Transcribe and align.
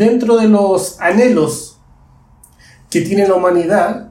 dentro 0.00 0.38
de 0.38 0.48
los 0.48 0.98
anhelos 0.98 1.78
que 2.88 3.02
tiene 3.02 3.28
la 3.28 3.34
humanidad, 3.34 4.10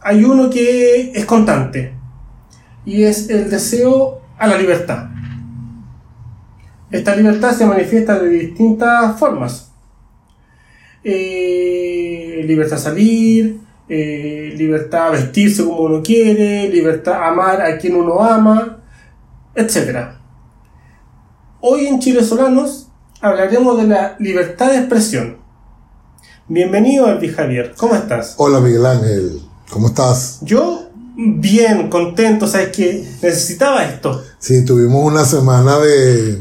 hay 0.00 0.24
uno 0.24 0.48
que 0.48 1.12
es 1.12 1.26
constante 1.26 1.92
y 2.86 3.02
es 3.02 3.28
el 3.28 3.50
deseo 3.50 4.22
a 4.38 4.46
la 4.46 4.56
libertad. 4.56 5.10
Esta 6.90 7.14
libertad 7.14 7.52
se 7.52 7.66
manifiesta 7.66 8.18
de 8.18 8.30
distintas 8.30 9.18
formas. 9.18 9.70
Eh, 11.04 12.42
libertad 12.46 12.78
a 12.78 12.82
salir, 12.82 13.60
eh, 13.90 14.54
libertad 14.56 15.08
a 15.08 15.10
vestirse 15.10 15.64
como 15.64 15.80
uno 15.80 16.02
quiere, 16.02 16.66
libertad 16.70 17.12
a 17.12 17.28
amar 17.28 17.60
a 17.60 17.76
quien 17.76 17.94
uno 17.94 18.22
ama, 18.22 18.82
etc. 19.54 20.12
Hoy 21.60 21.86
en 21.86 22.00
Chile 22.00 22.24
Solanos 22.24 22.89
hablaremos 23.20 23.76
de 23.78 23.86
la 23.86 24.16
libertad 24.18 24.70
de 24.70 24.78
expresión. 24.78 25.38
Bienvenido, 26.48 27.08
Elvi 27.08 27.28
Javier. 27.28 27.74
¿Cómo 27.76 27.94
estás? 27.94 28.34
Hola, 28.38 28.60
Miguel 28.60 28.86
Ángel. 28.86 29.40
¿Cómo 29.70 29.88
estás? 29.88 30.38
Yo 30.42 30.88
bien, 31.16 31.88
contento. 31.90 32.46
Sabes 32.46 32.70
que 32.70 33.06
necesitaba 33.22 33.84
esto. 33.84 34.22
Sí, 34.38 34.64
tuvimos 34.64 35.04
una 35.04 35.24
semana 35.24 35.78
de, 35.78 36.40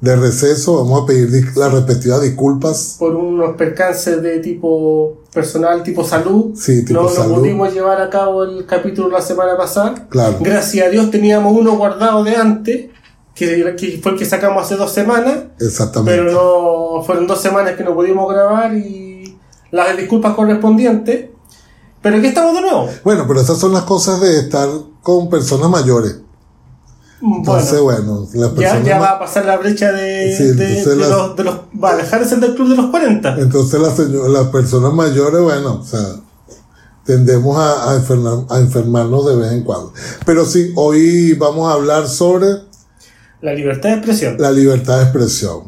de 0.00 0.16
receso. 0.16 0.76
Vamos 0.84 1.04
a 1.04 1.06
pedir 1.06 1.56
las 1.56 1.72
respectivas 1.72 2.20
disculpas. 2.20 2.96
Por 2.98 3.14
unos 3.14 3.56
percances 3.56 4.20
de 4.20 4.40
tipo 4.40 5.22
personal, 5.32 5.82
tipo 5.82 6.04
salud. 6.04 6.54
Sí, 6.54 6.84
tipo 6.84 7.00
no, 7.02 7.08
salud. 7.08 7.36
No 7.36 7.38
pudimos 7.40 7.72
llevar 7.72 8.02
a 8.02 8.10
cabo 8.10 8.44
el 8.44 8.66
capítulo 8.66 9.08
la 9.08 9.22
semana 9.22 9.56
pasada. 9.56 10.08
Claro. 10.10 10.38
Gracias 10.40 10.86
a 10.86 10.90
Dios 10.90 11.10
teníamos 11.10 11.56
uno 11.56 11.76
guardado 11.76 12.22
de 12.22 12.36
antes 12.36 12.90
que, 13.34 13.74
que, 13.76 14.00
fue 14.02 14.12
el 14.12 14.18
que 14.18 14.24
sacamos 14.24 14.64
hace 14.64 14.76
dos 14.76 14.92
semanas. 14.92 15.44
Exactamente. 15.60 16.12
Pero 16.12 16.32
no 16.32 17.02
fueron 17.02 17.26
dos 17.26 17.40
semanas 17.40 17.74
que 17.76 17.84
no 17.84 17.94
pudimos 17.94 18.32
grabar 18.32 18.74
y 18.74 19.36
las 19.70 19.96
disculpas 19.96 20.34
correspondientes. 20.34 21.30
Pero 22.02 22.16
aquí 22.16 22.26
estamos 22.26 22.54
de 22.54 22.60
nuevo. 22.62 22.88
Bueno, 23.04 23.24
pero 23.26 23.40
esas 23.40 23.58
son 23.58 23.72
las 23.72 23.84
cosas 23.84 24.20
de 24.20 24.40
estar 24.40 24.68
con 25.02 25.30
personas 25.30 25.70
mayores. 25.70 26.16
Entonces, 27.22 27.80
bueno, 27.80 28.26
bueno 28.34 28.54
ya, 28.56 28.82
ya, 28.82 28.98
va 28.98 29.10
a 29.12 29.18
pasar 29.20 29.44
la 29.44 29.56
brecha 29.56 29.92
de, 29.92 30.36
sí, 30.36 30.44
de, 30.56 30.84
de, 30.84 30.96
los, 30.96 31.36
de, 31.36 31.44
los, 31.44 31.54
Va 31.82 31.90
a 31.90 31.96
dejar 31.96 32.20
de 32.20 32.28
ser 32.28 32.40
del 32.40 32.56
club 32.56 32.68
de 32.70 32.76
los 32.76 32.86
40. 32.86 33.36
Entonces, 33.38 33.80
las, 33.80 33.96
las 33.96 34.48
personas 34.48 34.92
mayores, 34.92 35.40
bueno, 35.40 35.80
o 35.80 35.84
sea, 35.84 36.16
tendemos 37.04 37.56
a, 37.56 37.92
a, 37.92 37.94
enfermar, 37.94 38.38
a 38.50 38.58
enfermarnos 38.58 39.24
de 39.24 39.36
vez 39.36 39.52
en 39.52 39.62
cuando. 39.62 39.92
Pero 40.26 40.44
sí, 40.44 40.72
hoy 40.74 41.34
vamos 41.34 41.70
a 41.70 41.74
hablar 41.74 42.08
sobre 42.08 42.71
la 43.42 43.52
libertad 43.52 43.90
de 43.90 43.96
expresión. 43.96 44.36
La 44.38 44.50
libertad 44.50 44.98
de 44.98 45.02
expresión. 45.02 45.64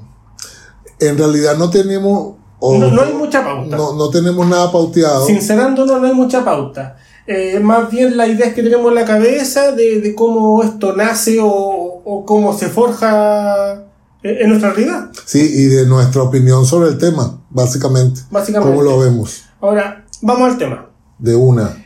En 1.01 1.19
realidad 1.19 1.59
no 1.59 1.69
tenemos... 1.69 2.37
No, 2.63 2.91
no, 2.91 3.03
hay 3.03 3.13
mucha 3.13 3.45
pauta. 3.45 3.77
No, 3.77 3.95
no 3.95 4.09
tenemos 4.09 4.47
nada 4.47 4.73
pauteado. 4.73 5.27
Sincerándonos, 5.27 6.01
no 6.01 6.07
hay 6.07 6.15
mucha 6.15 6.43
pauta. 6.43 6.97
Eh, 7.27 7.59
más 7.61 7.91
bien 7.91 8.17
la 8.17 8.27
idea 8.27 8.47
es 8.47 8.55
que 8.55 8.63
tenemos 8.63 8.89
en 8.89 8.95
la 8.95 9.05
cabeza 9.05 9.73
de, 9.73 10.01
de 10.01 10.15
cómo 10.15 10.63
esto 10.63 10.95
nace 10.95 11.41
o, 11.41 11.49
o, 11.49 12.25
cómo 12.25 12.57
se 12.57 12.69
forja 12.69 13.85
en 14.23 14.49
nuestra 14.49 14.73
realidad. 14.73 15.11
Sí, 15.27 15.41
y 15.41 15.65
de 15.67 15.87
nuestra 15.87 16.23
opinión 16.23 16.65
sobre 16.65 16.89
el 16.89 16.97
tema, 16.97 17.43
básicamente. 17.51 18.23
Básicamente. 18.31 18.75
¿Cómo 18.75 18.89
lo 18.89 18.99
vemos? 18.99 19.43
Ahora, 19.61 20.07
vamos 20.23 20.53
al 20.53 20.59
tema. 20.59 20.91
De 21.19 21.35
una. 21.35 21.85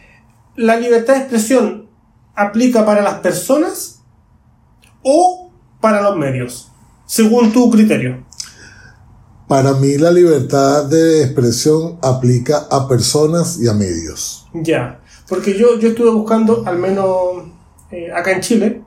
¿La 0.54 0.76
libertad 0.76 1.14
de 1.14 1.20
expresión 1.20 1.88
aplica 2.34 2.84
para 2.84 3.02
las 3.02 3.14
personas 3.14 4.00
o 5.02 5.47
para 5.80 6.02
los 6.02 6.16
medios, 6.16 6.70
según 7.06 7.52
tu 7.52 7.70
criterio? 7.70 8.24
Para 9.46 9.72
mí 9.74 9.96
la 9.96 10.10
libertad 10.10 10.84
de 10.84 11.22
expresión 11.22 11.98
aplica 12.02 12.66
a 12.70 12.86
personas 12.86 13.58
y 13.60 13.68
a 13.68 13.72
medios. 13.72 14.46
Ya, 14.52 15.00
porque 15.28 15.56
yo, 15.56 15.78
yo 15.78 15.88
estuve 15.88 16.10
buscando, 16.10 16.64
al 16.66 16.78
menos 16.78 17.08
eh, 17.90 18.12
acá 18.12 18.32
en 18.32 18.40
Chile, 18.40 18.82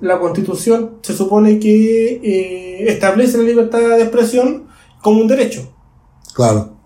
la 0.00 0.20
constitución 0.20 0.98
se 1.02 1.14
supone 1.14 1.58
que 1.58 2.20
eh, 2.22 2.90
establece 2.92 3.38
la 3.38 3.44
libertad 3.44 3.80
de 3.80 4.02
expresión 4.02 4.68
como 5.02 5.20
un 5.20 5.26
derecho. 5.26 5.74
Claro. 6.34 6.76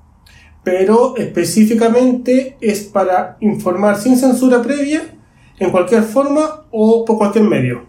Pero 0.64 1.16
específicamente 1.16 2.56
es 2.60 2.84
para 2.84 3.36
informar 3.40 4.00
sin 4.00 4.16
censura 4.16 4.62
previa, 4.62 5.14
en 5.58 5.70
cualquier 5.70 6.04
forma 6.04 6.66
o 6.70 7.04
por 7.04 7.18
cualquier 7.18 7.44
medio. 7.44 7.86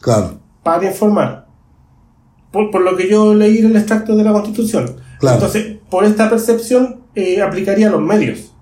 Claro 0.00 0.45
para 0.66 0.86
informar. 0.86 1.46
Por, 2.52 2.70
por, 2.70 2.82
lo 2.82 2.96
que 2.96 3.08
yo 3.08 3.34
leí 3.34 3.58
en 3.58 3.66
el 3.66 3.76
extracto 3.76 4.16
de 4.16 4.24
la 4.24 4.32
Constitución. 4.32 4.96
Claro. 5.20 5.36
Entonces, 5.36 5.78
por 5.90 6.04
esta 6.04 6.28
percepción, 6.28 7.02
eh, 7.14 7.40
aplicaría 7.40 7.88
a 7.88 7.90
los 7.90 8.00
medios. 8.00 8.52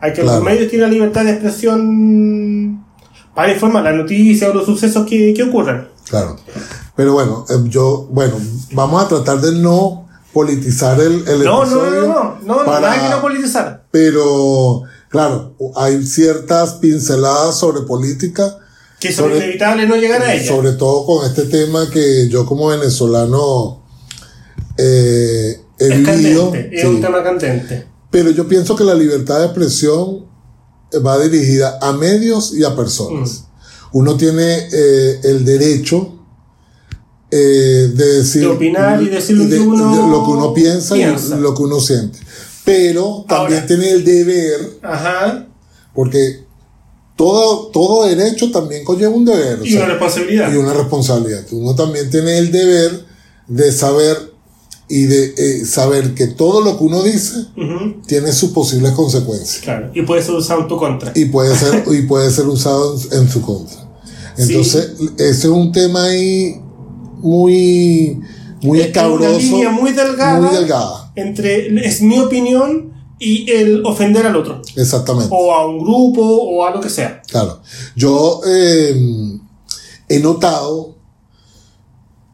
Hay 0.00 0.12
que 0.12 0.22
Claro. 0.22 0.36
los 0.38 0.44
medios 0.44 0.68
tienen 0.70 0.88
la 0.88 0.92
libertad 0.94 1.24
de 1.24 1.30
expresión 1.32 2.84
para 3.34 3.52
informar 3.52 3.84
las 3.84 3.94
noticias 3.94 4.50
o 4.50 4.54
los 4.54 4.66
sucesos 4.66 5.06
que, 5.06 5.32
que 5.34 5.42
ocurren. 5.44 5.88
Claro. 6.08 6.36
Pero 6.96 7.12
bueno, 7.14 7.44
eh, 7.48 7.54
yo, 7.68 8.06
bueno, 8.10 8.34
vamos 8.72 9.02
a 9.04 9.08
tratar 9.08 9.40
de 9.40 9.52
no 9.60 10.06
politizar 10.32 11.00
el, 11.00 11.26
el 11.28 11.44
No, 11.44 11.58
no, 11.58 11.62
episodio. 11.64 12.00
no, 12.02 12.06
no, 12.08 12.36
no, 12.42 12.58
no, 12.60 12.64
para- 12.64 12.80
nada 12.90 13.08
que 13.08 13.14
no 13.16 13.20
politizar. 13.22 13.86
Pero, 13.90 14.82
claro, 15.08 15.54
hay 15.76 16.04
ciertas 16.04 16.74
pinceladas 16.74 17.56
sobre 17.58 17.82
política. 17.82 18.56
Que 19.02 19.08
es 19.08 19.16
sobre- 19.16 19.36
inevitable 19.36 19.86
no 19.86 19.96
llegar 19.96 20.22
a 20.22 20.34
ella. 20.34 20.46
Sobre 20.48 20.72
todo 20.72 21.04
con 21.06 21.26
este 21.26 21.44
tema 21.44 21.88
que 21.90 22.28
yo 22.28 22.46
como 22.46 22.68
venezolano 22.68 23.82
eh, 24.78 25.60
he 25.78 25.84
es 25.88 25.98
vivido. 25.98 26.50
candente, 26.50 26.76
es 26.76 26.80
sí. 26.82 26.86
un 26.86 27.00
tema 27.00 27.22
candente. 27.22 27.86
Pero 28.10 28.30
yo 28.30 28.46
pienso 28.48 28.76
que 28.76 28.84
la 28.84 28.94
libertad 28.94 29.38
de 29.40 29.46
expresión 29.46 30.26
va 31.04 31.18
dirigida 31.18 31.78
a 31.80 31.92
medios 31.92 32.54
y 32.54 32.64
a 32.64 32.76
personas. 32.76 33.30
Mm. 33.92 33.96
Uno 33.98 34.16
tiene 34.16 34.68
eh, 34.72 35.20
el 35.24 35.44
derecho 35.44 36.18
eh, 37.30 37.36
de 37.94 38.04
decir 38.18 38.42
De 38.42 38.46
opinar 38.48 39.02
y 39.02 39.08
decir 39.08 39.36
lo 39.36 39.48
que 39.48 39.58
uno 39.58 39.90
de 39.96 40.10
lo 40.10 40.24
que 40.24 40.30
uno 40.30 40.54
piensa, 40.54 40.94
piensa. 40.94 41.36
y 41.36 41.40
lo 41.40 41.54
que 41.54 41.62
uno 41.62 41.80
siente. 41.80 42.18
Pero 42.64 43.24
también 43.28 43.60
Ahora. 43.60 43.66
tiene 43.66 43.90
el 43.90 44.04
deber, 44.04 44.78
Ajá. 44.82 45.46
porque 45.94 46.44
todo, 47.24 47.66
todo 47.68 48.04
derecho 48.06 48.50
también 48.50 48.84
conlleva 48.84 49.14
un 49.14 49.24
deber. 49.24 49.60
o 49.60 49.64
Y 49.64 49.70
sea, 49.70 49.80
una 49.84 49.88
responsabilidad. 49.94 50.52
y 50.52 50.56
una 50.56 50.72
responsabilidad. 50.72 51.44
Uno 51.52 51.74
también 51.74 52.10
tiene 52.10 52.38
el 52.38 52.50
deber 52.50 53.04
de 53.48 53.72
saber 53.72 54.32
y 54.88 55.04
de 55.04 55.34
eh, 55.36 55.64
saber 55.64 56.14
que 56.14 56.26
todo 56.26 56.60
lo 56.60 56.76
que 56.76 56.84
uno 56.84 57.02
dice 57.02 57.46
Ujú, 57.56 58.02
tiene 58.06 58.30
sus 58.32 58.50
posibles 58.50 58.92
consecuencias 58.92 59.62
Claro. 59.62 59.90
Y 59.94 60.02
puede 60.02 60.22
ser 60.22 60.34
usado 60.34 60.60
en 60.62 60.68
tu 60.68 60.76
contra. 60.76 61.12
y 61.14 61.26
puede 61.26 61.54
ser 61.56 61.84
y 61.90 62.02
puede 62.02 62.30
ser 62.30 62.46
usado 62.46 62.94
en, 63.12 63.20
en 63.20 63.28
su 63.30 63.40
contra. 63.40 63.78
Entonces, 64.36 64.92
ese 65.18 65.30
es 65.30 65.44
un 65.44 65.70
tema 65.72 66.04
ahí 66.04 66.60
muy 67.20 68.20
muy 68.62 68.78
Es 68.80 68.84
una 68.84 68.86
escabroso, 68.86 69.38
línea 69.38 69.70
muy 69.70 69.92
delgada. 69.92 70.40
muy 70.40 70.54
delgada, 70.54 71.12
entre 71.16 71.86
es 71.86 72.00
mi 72.02 72.18
opinión 72.18 72.91
y 73.22 73.50
el 73.50 73.84
ofender 73.84 74.26
al 74.26 74.36
otro. 74.36 74.60
Exactamente. 74.74 75.28
o 75.30 75.54
a 75.54 75.66
un 75.66 75.78
grupo 75.78 76.22
o 76.22 76.64
a 76.64 76.70
lo 76.70 76.80
que 76.80 76.90
sea. 76.90 77.22
Claro. 77.28 77.60
Yo 77.94 78.40
eh, 78.44 79.38
he 80.08 80.18
notado 80.18 80.96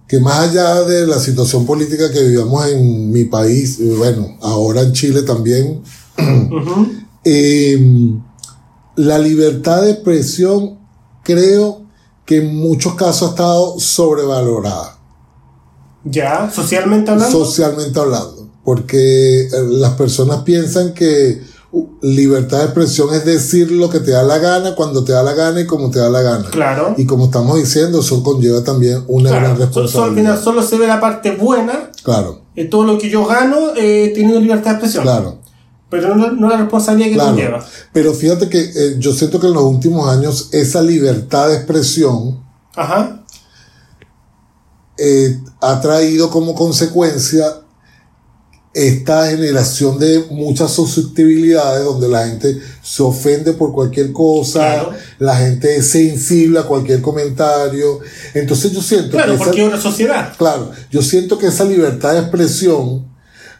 que 0.09 0.19
más 0.21 0.49
allá 0.49 0.82
de 0.84 1.06
la 1.06 1.19
situación 1.19 1.66
política 1.66 2.10
que 2.10 2.22
vivamos 2.22 2.66
en 2.69 3.12
mi 3.12 3.26
país, 3.26 3.78
bueno, 3.99 4.38
ahora 4.41 4.81
en 4.81 4.93
Chile 4.93 5.22
también, 5.22 5.82
eh, 7.25 7.78
la 8.97 9.19
libertad 9.19 9.82
de 9.82 9.91
expresión 9.91 10.78
creo 11.22 11.82
que 12.25 12.38
en 12.38 12.56
muchos 12.56 12.94
casos 12.94 13.28
ha 13.28 13.31
estado 13.32 13.78
sobrevalorada, 13.78 14.99
ya 16.05 16.50
socialmente 16.50 17.11
hablando. 17.11 17.44
Socialmente 17.44 18.00
hablando, 18.00 18.38
porque 18.69 19.47
eh, 19.47 19.50
las 19.70 19.94
personas 19.94 20.43
piensan 20.43 20.93
que 20.93 21.41
uh, 21.73 21.87
libertad 22.03 22.59
de 22.59 22.65
expresión 22.65 23.15
es 23.15 23.25
decir 23.25 23.73
lo 23.73 23.88
que 23.88 23.99
te 24.00 24.11
da 24.11 24.23
la 24.23 24.37
gana, 24.37 24.75
cuando 24.75 25.03
te 25.05 25.12
da 25.12 25.23
la 25.23 25.32
gana 25.32 25.62
y 25.62 25.65
como 25.67 25.91
te 25.91 25.99
da 25.99 26.11
la 26.11 26.20
gana. 26.20 26.50
claro. 26.50 26.93
Y 26.99 27.06
como 27.06 27.25
estamos 27.25 27.56
diciendo, 27.56 28.00
eso 28.00 28.23
conlleva 28.23 28.62
también 28.62 29.05
una 29.09 29.31
Claro, 29.31 29.47
gran 29.47 29.59
responsabilidad. 29.59 30.43
solo 30.43 30.62
se 30.62 30.76
ve 30.76 30.87
la 30.87 31.00
parte 31.00 31.31
buena 31.35 31.91
Claro, 32.03 32.43
de 32.55 32.67
todo 32.67 32.85
lo 32.85 32.99
que 32.99 33.09
yo 33.09 33.25
gano 33.25 33.56
eh, 33.75 34.12
teniendo 34.15 34.38
libertad 34.38 34.73
de 34.73 34.76
expresión. 34.76 35.03
Claro, 35.03 35.38
pero 35.88 36.15
no, 36.15 36.31
no 36.32 36.50
la 36.50 36.59
responsabilidad 36.59 37.09
que 37.09 37.15
claro. 37.15 37.31
conlleva 37.31 37.67
Pero 37.94 38.12
fíjate 38.12 38.50
que 38.50 38.61
eh, 38.61 38.97
yo 38.99 39.15
siento 39.15 39.41
que 39.41 39.47
en 39.47 39.55
los 39.55 39.62
últimos 39.62 40.11
años 40.11 40.50
esa 40.53 40.82
libertad 40.82 41.49
de 41.49 41.55
expresión 41.55 42.38
ajá. 42.76 43.23
eh, 44.99 45.41
ha 45.62 45.81
traído 45.81 46.29
como 46.29 46.55
consecuencia 46.55 47.47
esta 48.75 49.29
generación 49.31 49.99
de 49.99 50.25
muchas 50.31 50.70
susceptibilidades 50.73 51.85
donde 51.85 52.09
la 52.09 52.26
gente 52.29 52.59
se 52.82 53.03
ofende 53.03 53.53
por 53.55 53.73
cualquier 53.73 54.12
cosa, 54.12 54.61
Claro. 54.61 54.91
la 55.19 55.37
gente 55.37 55.76
es 55.76 55.91
sensible 55.91 56.59
a 56.61 56.62
cualquier 56.65 57.00
comentario. 57.00 58.00
Entonces 58.35 58.73
yo 58.73 58.82
siento 58.82 59.12
Claro, 59.12 59.29
que 59.32 59.35
esa- 59.37 59.44
porque 59.44 59.62
es 59.62 59.69
una 59.69 59.81
sociedad. 59.81 60.32
Claro, 60.37 60.70
yo 60.91 61.03
siento 61.03 61.38
que 61.38 61.47
esa 61.49 61.65
libertad 61.65 62.12
de 62.12 62.20
expresión, 62.20 63.09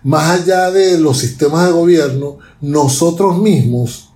más 0.05 0.41
allá 0.43 0.71
de 0.71 0.99
los 0.99 1.19
sistemas 1.19 1.67
de 1.67 1.73
gobierno, 1.73 2.39
nosotros 2.61 3.39
mismos 3.39 4.11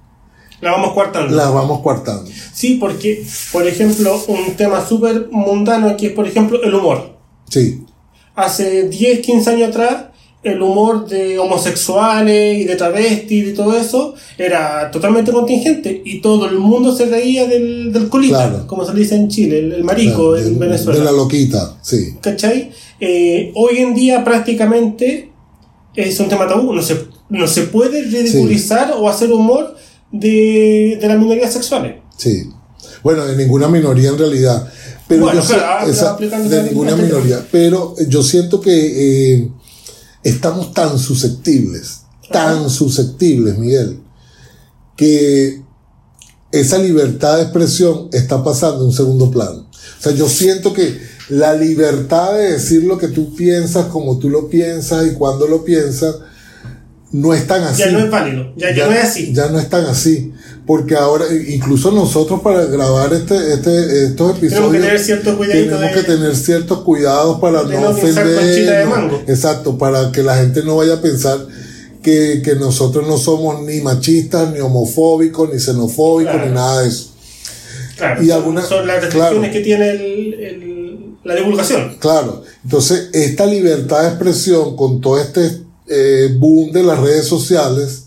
La 0.60 0.72
vamos 0.72 0.92
cuartando. 0.92 1.34
la 1.34 1.50
vamos 1.50 1.80
coartando. 1.80 2.30
Sí, 2.54 2.76
porque, 2.78 3.26
por 3.50 3.66
ejemplo, 3.66 4.22
un 4.28 4.54
tema 4.56 4.86
súper 4.86 5.26
mundano 5.32 5.88
aquí 5.88 6.06
es, 6.06 6.12
por 6.12 6.28
ejemplo, 6.28 6.62
el 6.62 6.74
humor. 6.74 7.16
Sí, 7.48 7.84
Hace 8.34 8.88
10, 8.88 9.20
15 9.20 9.50
años 9.50 9.68
atrás, 9.70 10.04
el 10.44 10.60
humor 10.60 11.06
de 11.08 11.38
homosexuales 11.38 12.58
y 12.58 12.64
de 12.64 12.74
travestis 12.76 13.48
y 13.48 13.52
todo 13.54 13.76
eso 13.76 14.14
era 14.36 14.90
totalmente 14.90 15.30
contingente 15.30 16.02
y 16.04 16.20
todo 16.20 16.46
el 16.46 16.58
mundo 16.58 16.94
se 16.96 17.06
reía 17.06 17.46
del, 17.46 17.92
del 17.92 18.08
colita, 18.08 18.48
Claro. 18.48 18.66
como 18.66 18.84
se 18.84 18.92
le 18.92 19.00
dice 19.00 19.14
en 19.14 19.28
Chile, 19.28 19.58
el, 19.60 19.72
el 19.72 19.84
marico 19.84 20.36
en 20.36 20.58
Venezuela. 20.58 20.98
de 20.98 21.04
la 21.04 21.12
loquita, 21.12 21.76
sí. 21.82 22.16
¿Cachai? 22.20 22.70
Eh, 23.00 23.52
hoy 23.54 23.78
en 23.78 23.94
día 23.94 24.24
prácticamente 24.24 25.30
es 25.94 26.18
un 26.20 26.28
tema 26.28 26.48
tabú. 26.48 26.72
No 26.72 26.82
se, 26.82 26.96
no 27.28 27.46
se 27.46 27.62
puede 27.62 28.02
ridiculizar 28.02 28.94
o 28.98 29.08
hacer 29.08 29.30
humor 29.32 29.76
de, 30.10 30.98
de 31.00 31.08
las 31.08 31.18
minorías 31.18 31.52
sexuales. 31.52 31.96
Sí. 32.16 32.44
Bueno, 33.02 33.24
de 33.26 33.36
ninguna 33.36 33.68
minoría 33.68 34.10
en 34.10 34.18
realidad. 34.18 34.68
Pero 35.08 35.22
Bueno, 35.22 35.40
yo 35.40 35.46
sé- 35.46 35.54
claro, 35.54 35.86
ah, 35.86 35.90
esa- 35.90 36.16
de 36.16 36.62
ninguna 36.64 36.96
minoría. 36.96 37.44
Pero 37.50 37.94
yo 38.08 38.22
siento 38.22 38.60
que 38.60 39.34
eh, 39.34 39.48
estamos 40.24 40.72
tan 40.72 40.98
susceptibles, 40.98 42.02
tan 42.30 42.70
susceptibles, 42.70 43.58
Miguel, 43.58 44.00
que 44.96 45.62
esa 46.52 46.78
libertad 46.78 47.38
de 47.38 47.44
expresión 47.44 48.08
está 48.12 48.42
pasando 48.44 48.84
a 48.84 48.86
un 48.86 48.92
segundo 48.92 49.30
plano. 49.30 49.66
O 49.98 50.02
sea, 50.02 50.12
yo 50.12 50.28
siento 50.28 50.72
que 50.72 51.00
la 51.28 51.54
libertad 51.54 52.34
de 52.34 52.52
decir 52.52 52.84
lo 52.84 52.98
que 52.98 53.08
tú 53.08 53.34
piensas, 53.34 53.86
como 53.86 54.18
tú 54.18 54.28
lo 54.28 54.48
piensas 54.48 55.06
y 55.06 55.14
cuando 55.14 55.46
lo 55.46 55.64
piensas, 55.64 56.16
no 57.10 57.34
es 57.34 57.46
tan 57.46 57.62
así. 57.64 57.80
Ya 57.80 57.90
no 57.90 58.00
es 58.00 58.10
válido, 58.10 58.52
ya, 58.56 58.74
ya 58.74 58.86
no 58.86 58.92
es 58.92 59.04
así. 59.04 59.32
Ya 59.32 59.48
no 59.48 59.58
es 59.58 59.68
tan 59.68 59.86
así. 59.86 60.32
Porque 60.66 60.94
ahora, 60.94 61.24
incluso 61.48 61.90
nosotros 61.90 62.40
para 62.40 62.64
grabar 62.66 63.12
este, 63.12 63.52
este, 63.54 64.04
estos 64.06 64.36
episodios, 64.36 64.70
Tenemos 64.70 64.72
que 64.72 64.78
tener 64.80 64.98
cierto 65.00 65.36
cuidadito 65.36 65.76
tenemos 65.76 65.96
que 65.96 66.02
tener 66.04 66.36
ciertos 66.36 66.78
cuidados 66.82 67.40
para 67.40 67.62
no 67.64 67.88
ofender. 67.90 68.86
no- 68.86 69.20
exacto, 69.26 69.76
para 69.76 70.12
que 70.12 70.22
la 70.22 70.36
gente 70.36 70.62
no 70.62 70.76
vaya 70.76 70.94
a 70.94 71.00
pensar 71.02 71.38
que, 72.02 72.42
que 72.44 72.54
nosotros 72.54 73.06
no 73.08 73.18
somos 73.18 73.62
ni 73.62 73.80
machistas, 73.80 74.52
ni 74.52 74.60
homofóbicos, 74.60 75.52
ni 75.52 75.58
xenofóbicos, 75.58 76.32
Claro. 76.34 76.48
ni 76.48 76.54
nada 76.54 76.82
de 76.82 76.88
eso. 76.88 77.10
Claro, 77.96 78.22
y 78.22 78.26
son- 78.28 78.36
alguna- 78.36 78.62
son 78.62 78.86
las 78.86 79.00
restricciones 79.02 79.38
claro. 79.38 79.52
que 79.52 79.60
tiene 79.60 79.90
el- 79.90 80.34
el- 80.34 81.14
la 81.24 81.34
divulgación. 81.36 81.96
Claro, 81.98 82.42
entonces 82.64 83.08
esta 83.12 83.46
libertad 83.46 84.02
de 84.02 84.08
expresión 84.08 84.76
con 84.76 85.00
todo 85.00 85.20
este 85.20 85.60
eh, 85.88 86.34
boom 86.38 86.70
de 86.72 86.82
las 86.84 86.98
redes 87.00 87.26
sociales, 87.26 88.01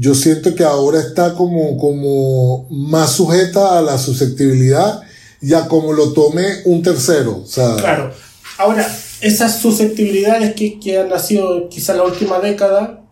yo 0.00 0.14
siento 0.14 0.54
que 0.54 0.64
ahora 0.64 0.98
está 0.98 1.34
como, 1.34 1.76
como 1.76 2.66
más 2.70 3.12
sujeta 3.12 3.78
a 3.78 3.82
la 3.82 3.98
susceptibilidad 3.98 5.02
y 5.42 5.52
a 5.52 5.68
como 5.68 5.92
lo 5.92 6.12
tome 6.14 6.42
un 6.64 6.82
tercero. 6.82 7.42
O 7.42 7.46
sea, 7.46 7.76
Claro. 7.76 8.10
Ahora, 8.56 8.86
esas 9.20 9.58
susceptibilidades 9.60 10.54
que, 10.54 10.78
que 10.80 10.98
han 10.98 11.08
nacido 11.10 11.68
quizá 11.68 11.92
en 11.92 11.98
la 11.98 12.04
última 12.04 12.38
década, 12.40 13.04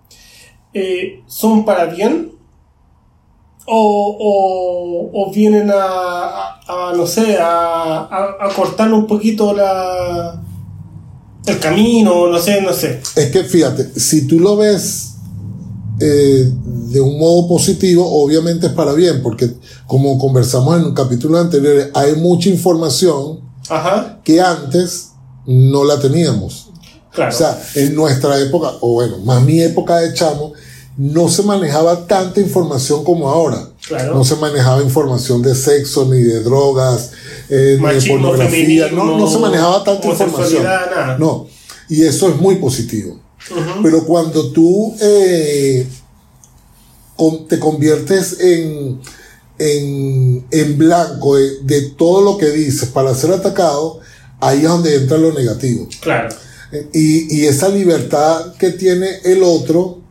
eh, 0.73 1.23
¿son 1.26 1.64
para 1.67 1.85
bien? 1.87 2.32
¿O, 3.67 4.17
o, 4.19 5.11
o 5.12 5.31
vienen 5.32 5.70
a, 5.70 5.75
a- 5.76 6.61
a, 6.90 6.93
no 6.96 7.06
sé, 7.06 7.37
a, 7.38 7.99
a, 8.11 8.37
a 8.40 8.49
cortar 8.56 8.90
un 8.93 9.06
poquito 9.06 9.52
la, 9.52 10.40
el 11.46 11.58
camino? 11.58 12.29
No 12.29 12.38
sé, 12.38 12.62
no 12.62 12.73
sé. 12.73 13.00
es 13.17 13.31
que 13.31 13.44
fíjate, 13.44 13.99
si 14.00 14.26
tú 14.26 14.40
lo 14.40 14.56
ves 14.56 15.17
eh, 16.00 16.50
de 16.90 17.00
un 17.00 17.18
modo 17.18 17.48
positivo, 17.48 18.04
obviamente 18.22 18.66
es 18.68 18.72
para 18.72 18.92
bien, 18.92 19.22
porque 19.22 19.50
como 19.86 20.18
conversamos 20.18 20.76
en 20.78 20.84
un 20.86 20.94
capítulo 20.94 21.38
anterior, 21.38 21.90
hay 21.94 22.14
mucha 22.16 22.48
información 22.48 23.40
Ajá, 23.68 24.20
que 24.24 24.40
antes 24.40 25.10
no 25.46 25.84
la 25.84 25.98
teníamos. 25.98 26.70
claro. 27.12 27.34
O 27.34 27.36
sea, 27.36 27.60
en 27.74 27.94
nuestra 27.94 28.38
época, 28.40 28.72
o 28.80 28.94
bueno, 28.94 29.18
más 29.18 29.42
mi 29.42 29.60
época 29.60 29.96
de 29.98 30.14
chamo, 30.14 30.52
no 30.96 31.28
se 31.28 31.42
manejaba 31.42 32.06
tanta 32.06 32.40
información 32.40 33.04
como 33.04 33.28
ahora. 33.30 33.68
Claro. 33.86 34.14
No 34.14 34.24
se 34.24 34.36
manejaba 34.36 34.82
información 34.82 35.40
de 35.42 35.54
sexo, 35.54 36.04
ni 36.06 36.20
de 36.22 36.42
drogas, 36.42 37.12
eh, 37.48 37.78
ni 37.80 37.94
de 37.94 38.08
pornografía. 38.08 38.90
No, 38.90 39.16
no 39.16 39.26
se 39.28 39.38
manejaba 39.38 39.82
tanta 39.84 40.08
información. 40.08 40.64
nada. 40.64 41.16
No. 41.18 41.46
Y 41.88 42.02
eso 42.02 42.28
es 42.28 42.36
muy 42.36 42.56
positivo. 42.56 43.18
Pero 43.82 44.05
cuando 44.05 44.52
tú 44.52 44.94
eh, 45.00 45.87
te 47.49 47.58
conviertes 47.58 48.40
en, 48.40 49.00
en, 49.58 50.46
en 50.50 50.79
blanco 50.79 51.37
de, 51.37 51.62
de 51.62 51.81
todo 51.90 52.23
lo 52.23 52.37
que 52.37 52.50
dices 52.50 52.88
para 52.88 53.14
ser 53.14 53.32
atacado, 53.32 54.00
ahí 54.40 54.58
es 54.58 54.69
donde 54.69 54.94
entra 54.94 55.19
lo 55.19 55.32
negativo. 55.32 55.88
Claro. 56.00 56.35
Y, 56.93 57.35
y 57.35 57.46
esa 57.46 57.69
libertad 57.69 58.55
que 58.56 58.73
tiene 58.73 59.08
el 59.25 59.43
otro, 59.43 60.02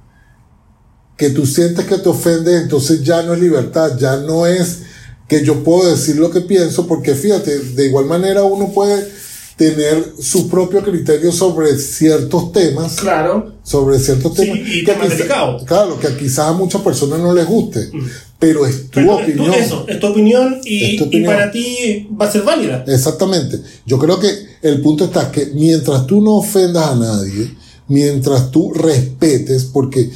que 1.16 1.30
tú 1.30 1.46
sientes 1.46 1.86
que 1.86 1.98
te 1.98 2.10
ofende, 2.10 2.58
entonces 2.58 3.04
ya 3.04 3.22
no 3.24 3.34
es 3.34 3.40
libertad, 3.40 3.98
ya 3.98 4.18
no 4.18 4.48
es 4.48 4.80
que 5.28 5.44
yo 5.44 5.64
puedo 5.64 5.90
decir 5.90 6.16
lo 6.16 6.32
que 6.32 6.42
pienso, 6.42 6.88
porque 6.88 7.14
fíjate, 7.14 7.60
de 7.60 7.86
igual 7.86 8.06
manera 8.06 8.44
uno 8.44 8.72
puede 8.72 9.08
tener 9.58 10.14
su 10.22 10.48
propio 10.48 10.84
criterio 10.84 11.32
sobre 11.32 11.76
ciertos 11.78 12.52
temas, 12.52 12.96
Claro. 12.98 13.54
sobre 13.64 13.98
ciertos 14.00 14.36
Sí, 14.36 14.42
temas. 14.46 14.60
y 14.60 14.84
que 14.86 14.92
temas 14.94 15.10
delicados. 15.10 15.64
Claro, 15.64 16.00
que 16.00 16.16
quizás 16.16 16.48
a 16.50 16.54
muchas 16.54 16.82
personas 16.82 17.20
no 17.20 17.34
les 17.34 17.46
guste, 17.48 17.90
pero 18.38 18.68
es 18.68 18.84
tu 18.84 18.90
Pero 18.92 19.20
es 19.20 19.26
tu- 19.26 19.32
opinión. 19.32 19.54
eso, 19.56 19.86
es 19.88 20.00
tu 20.00 20.08
opinión 20.08 20.62
y, 20.64 20.84
Es 20.94 20.98
tu 20.98 21.06
y 21.06 21.08
opinión. 21.08 21.34
para 21.34 21.52
ti 21.52 22.08
va 22.22 22.28
a 22.28 22.32
ser 22.32 22.44
válida. 22.44 22.84
Exactamente. 22.88 23.60
Yo 23.86 23.98
creo 23.98 24.20
que 24.20 24.30
el 24.62 24.80
punto 24.82 25.06
está 25.06 25.32
que 25.32 25.48
mientras 25.56 26.06
tú 26.06 26.22
no 26.22 26.36
ofendas 26.36 26.86
a 26.92 26.96
nadie, 26.96 27.52
mientras 27.88 28.52
tú 28.52 28.72
respetes, 28.74 29.64
porque 29.66 30.10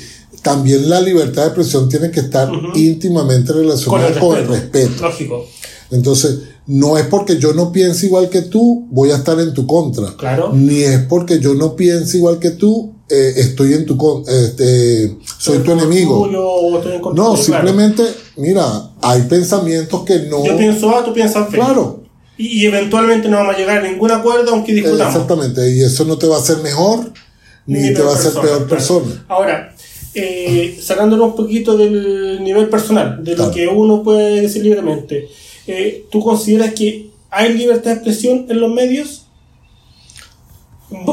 también 0.43 0.87
la 0.87 1.01
libertad 1.01 1.41
de 1.43 1.47
expresión 1.47 1.89
tiene 1.89 2.11
que 2.11 2.19
estar 2.19 2.47
íntimamente 2.75 3.53
Con 3.53 3.61
relacionada 3.61 4.07
el 4.09 4.19
con 4.19 4.37
el 4.37 4.47
respeto. 4.47 4.87
respeto. 4.89 5.03
Lógico. 5.07 5.45
Entonces, 5.89 6.37
no 6.67 6.97
es 6.97 7.05
porque 7.07 7.37
yo 7.37 7.53
no 7.53 7.71
piense 7.71 8.05
igual 8.05 8.29
que 8.29 8.41
tú, 8.43 8.87
voy 8.91 9.11
a 9.11 9.15
estar 9.15 9.39
en 9.39 9.53
tu 9.53 9.65
contra. 9.65 10.15
Claro. 10.17 10.51
Ni 10.53 10.81
es 10.83 10.99
porque 11.01 11.39
yo 11.39 11.53
no 11.53 11.75
piense 11.75 12.17
igual 12.17 12.39
que 12.39 12.51
tú, 12.51 12.93
eh, 13.09 13.33
estoy 13.37 13.73
en 13.73 13.85
tu 13.85 13.97
con 13.97 14.23
este, 14.27 15.17
soy 15.37 15.59
tu 15.59 15.71
enemigo. 15.71 16.25
Tuyo, 16.27 17.01
contra 17.01 17.23
No, 17.23 17.33
claro. 17.33 17.37
simplemente, 17.37 18.03
mira, 18.37 18.91
hay 19.01 19.23
pensamientos 19.23 20.03
que 20.03 20.19
no. 20.29 20.45
Yo 20.45 20.57
pienso 20.57 20.95
A, 20.95 21.03
tú 21.03 21.13
piensas 21.13 21.51
B. 21.51 21.57
Claro. 21.57 22.03
Y, 22.37 22.61
y 22.61 22.65
eventualmente 22.65 23.27
no 23.27 23.37
vamos 23.37 23.55
a 23.55 23.57
llegar 23.57 23.79
a 23.79 23.89
ningún 23.89 24.11
acuerdo 24.11 24.51
aunque 24.51 24.73
discutamos. 24.73 25.13
Exactamente, 25.13 25.69
y 25.69 25.81
eso 25.81 26.05
no 26.05 26.17
te 26.17 26.27
va 26.27 26.37
a 26.37 26.39
hacer 26.39 26.57
mejor, 26.59 27.11
ni, 27.65 27.93
te 27.93 28.01
va 28.01 28.11
a 28.11 28.15
hacer 28.15 28.33
peor 28.33 28.45
claro. 28.45 28.67
persona. 28.67 29.25
Ahora, 29.27 29.75
eh, 30.13 30.77
sacándonos 30.81 31.31
un 31.31 31.35
poquito 31.35 31.77
del 31.77 32.43
nivel 32.43 32.69
personal, 32.69 33.23
de 33.23 33.35
lo 33.35 33.51
que 33.51 33.67
uno 33.67 34.03
puede 34.03 34.41
decir 34.41 34.63
libremente, 34.63 35.27
eh, 35.67 36.05
¿tú 36.11 36.21
consideras 36.23 36.73
que 36.73 37.11
hay 37.29 37.53
libertad 37.53 37.91
de 37.91 37.93
expresión 37.97 38.45
en 38.49 38.59
los 38.59 38.71
medios? 38.71 39.25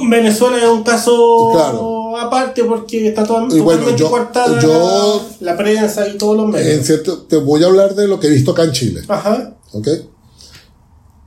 Venezuela 0.09 0.57
es 0.59 0.64
un 0.69 0.83
caso 0.83 1.50
Claro. 1.52 2.17
aparte 2.19 2.64
porque 2.64 3.09
está 3.09 3.25
to- 3.25 3.47
Y 3.55 3.61
bueno, 3.61 3.95
yo- 3.95 4.11
coartada 4.11 4.61
yo- 4.61 5.25
la 5.40 5.57
prensa 5.57 6.09
y 6.09 6.19
todos 6.19 6.37
los 6.37 6.49
medios. 6.49 6.69
En 6.78 6.85
cierto, 6.85 7.19
te 7.23 7.37
voy 7.37 7.62
a 7.62 7.67
hablar 7.67 7.95
de 7.95 8.09
lo 8.09 8.19
que 8.19 8.26
he 8.26 8.31
visto 8.31 8.50
acá 8.50 8.64
en 8.64 8.73
Chile, 8.73 9.02
Ajá, 9.07 9.55
¿ok? 9.73 9.87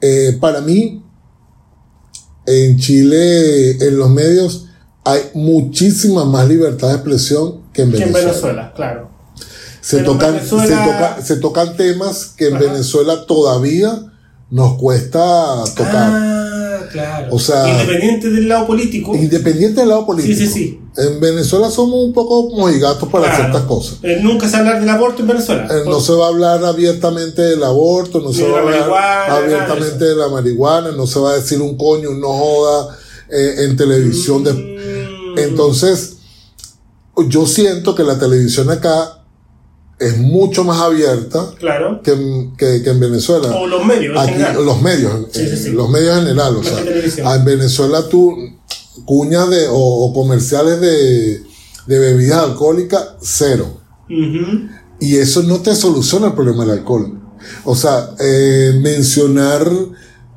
Eh, 0.01 0.37
para 0.41 0.59
mí, 0.59 1.01
en 2.45 2.77
Chile, 2.77 3.71
en 3.87 3.97
los 3.97 4.09
medios, 4.09 4.65
hay 5.05 5.21
muchísima 5.33 6.25
más 6.25 6.47
libertad 6.49 6.89
de 6.89 6.95
expresión 6.95 7.61
que 7.71 7.83
en 7.83 7.91
que 7.91 7.97
en 7.97 8.11
Venezuela. 8.11 8.27
Venezuela, 8.31 8.73
claro. 8.75 9.10
Se, 9.81 10.03
tocan, 10.03 10.35
Venezuela- 10.35 10.65
se, 10.67 10.73
toca- 10.91 11.21
se 11.23 11.35
tocan 11.37 11.75
temas 11.77 12.25
que 12.37 12.47
en 12.47 12.55
Ajá. 12.55 12.65
Venezuela 12.65 13.25
todavía 13.25 13.99
nos 14.49 14.77
cuesta 14.77 15.63
tocar. 15.75 16.09
Ah, 16.13 16.79
claro. 16.91 17.27
O 17.31 17.39
sea- 17.39 17.67
Independiente 17.81 18.29
del 18.29 18.47
lado 18.47 18.67
político. 18.67 19.15
Independiente 19.15 19.79
del 19.79 19.89
lado 19.89 20.05
político. 20.05 20.37
Sí, 20.37 20.47
sí, 20.47 20.53
sí. 20.53 20.77
En 20.97 21.19
Venezuela 21.21 21.71
somos 21.71 22.03
un 22.03 22.11
poco 22.13 22.49
mojigatos 22.55 23.07
para 23.09 23.25
claro. 23.27 23.37
ciertas 23.43 23.63
cosas. 23.63 23.97
Eh, 24.03 24.19
nunca 24.21 24.49
se 24.49 24.57
habla 24.57 24.77
del 24.79 24.89
aborto 24.89 25.21
en 25.21 25.29
Venezuela. 25.29 25.65
Eh, 25.71 25.83
no 25.85 25.99
se 26.01 26.11
va 26.13 26.25
a 26.25 26.29
hablar 26.29 26.65
abiertamente 26.65 27.41
del 27.41 27.63
aborto, 27.63 28.19
no 28.19 28.29
Ni 28.29 28.35
se 28.35 28.43
de 28.43 28.51
va 28.51 28.59
a 28.59 28.63
la 28.65 28.83
hablar 28.83 29.25
de 29.47 29.55
abiertamente 29.55 30.03
de 30.05 30.15
la 30.15 30.27
marihuana, 30.27 30.91
no 30.91 31.07
se 31.07 31.19
va 31.19 31.31
a 31.31 31.35
decir 31.35 31.61
un 31.61 31.77
coño, 31.77 32.09
un 32.09 32.19
no 32.19 32.27
joda 32.33 32.97
eh, 33.29 33.55
en 33.65 33.77
televisión 33.77 34.43
de, 34.43 34.51
Mm, 34.53 35.39
Entonces, 35.39 36.17
yo 37.29 37.45
siento 37.47 37.95
que 37.95 38.03
la 38.03 38.19
televisión 38.19 38.69
acá 38.69 39.20
es 40.01 40.17
mucho 40.17 40.63
más 40.63 40.81
abierta 40.81 41.53
Claro. 41.59 42.01
que, 42.03 42.11
en- 42.11 42.55
que- 42.57 42.81
que 42.83 42.89
en 42.89 42.99
Venezuela. 42.99 43.55
O 43.55 43.67
los 43.67 43.85
medios. 43.85 44.17
Aquí, 44.19 44.33
los 44.63 44.81
medios, 44.81 45.13
Sí, 45.31 45.47
sí, 45.47 45.53
eh, 45.53 45.57
sí. 45.57 45.69
los 45.71 45.89
medios 45.89 46.17
en 46.17 46.23
general. 46.23 46.55
O 46.57 46.63
sea, 46.63 46.77
ah, 47.25 47.35
en 47.35 47.45
Venezuela 47.45 48.07
tú, 48.09 48.35
cuñas 49.05 49.49
de, 49.49 49.67
o, 49.69 49.75
o 49.77 50.13
comerciales 50.13 50.81
de, 50.81 51.41
de 51.87 51.99
bebidas 51.99 52.39
alcohólicas, 52.43 53.09
cero. 53.21 53.77
Y 54.99 55.15
eso 55.17 55.43
no 55.43 55.61
te 55.61 55.73
soluciona 55.75 56.27
el 56.27 56.33
problema 56.33 56.65
del 56.65 56.79
alcohol. 56.79 57.19
O 57.63 57.75
sea, 57.75 58.11
eh, 58.19 58.73
mencionar 58.81 59.67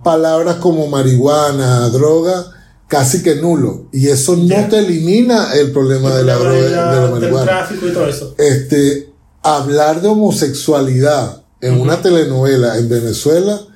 palabras 0.03 0.57
como 0.57 0.87
marihuana, 0.87 1.89
droga, 1.91 2.47
casi 2.89 3.23
que 3.23 3.37
nulo. 3.37 3.87
Y 3.93 4.09
eso 4.09 4.37
no 4.37 4.69
te 4.69 4.79
elimina 4.79 5.53
el 5.55 5.73
problema 5.73 6.15
de 6.15 6.25
la, 6.25 6.35
droga, 6.37 6.53
de 6.55 6.71
la 6.71 7.01
del 7.03 7.11
marihuana. 7.13 7.45
tráfico 7.47 7.89
y 7.89 7.93
todo 7.93 8.07
eso. 8.09 8.35
Este, 8.39 9.11
hablar 9.45 10.01
de 10.03 10.09
homosexualidad 10.09 11.43
en 11.61 11.81
una 11.81 12.01
telenovela 12.03 12.79
en 12.79 12.89
Venezuela, 12.89 13.55
o 13.55 13.67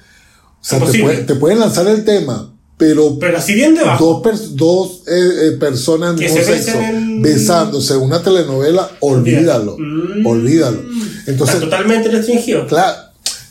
sea, 0.60 0.78
te, 0.78 0.84
Imposible. 0.84 1.04
puede- 1.12 1.24
te 1.24 1.34
pueden 1.36 1.58
lanzar 1.60 1.86
el 1.88 2.04
tema, 2.04 2.52
pero 2.76 3.18
Pero 3.18 3.38
así 3.38 3.54
bien 3.54 3.74
debajo. 3.74 4.22
dos, 4.24 4.56
dos 4.56 4.90
eh, 5.08 5.48
eh, 5.48 5.50
personas 5.58 6.14
mismo 6.16 6.36
se 6.36 6.44
sexo 6.44 6.78
besándose 7.20 7.94
en 7.94 8.00
una 8.00 8.22
telenovela, 8.22 8.90
olvídalo. 9.00 9.76
Mm. 9.78 10.26
Olvídalo. 10.26 10.80
Está 10.80 11.30
Entonces, 11.32 11.60
totalmente 11.60 12.08
restringido. 12.08 12.66
claro, 12.66 12.96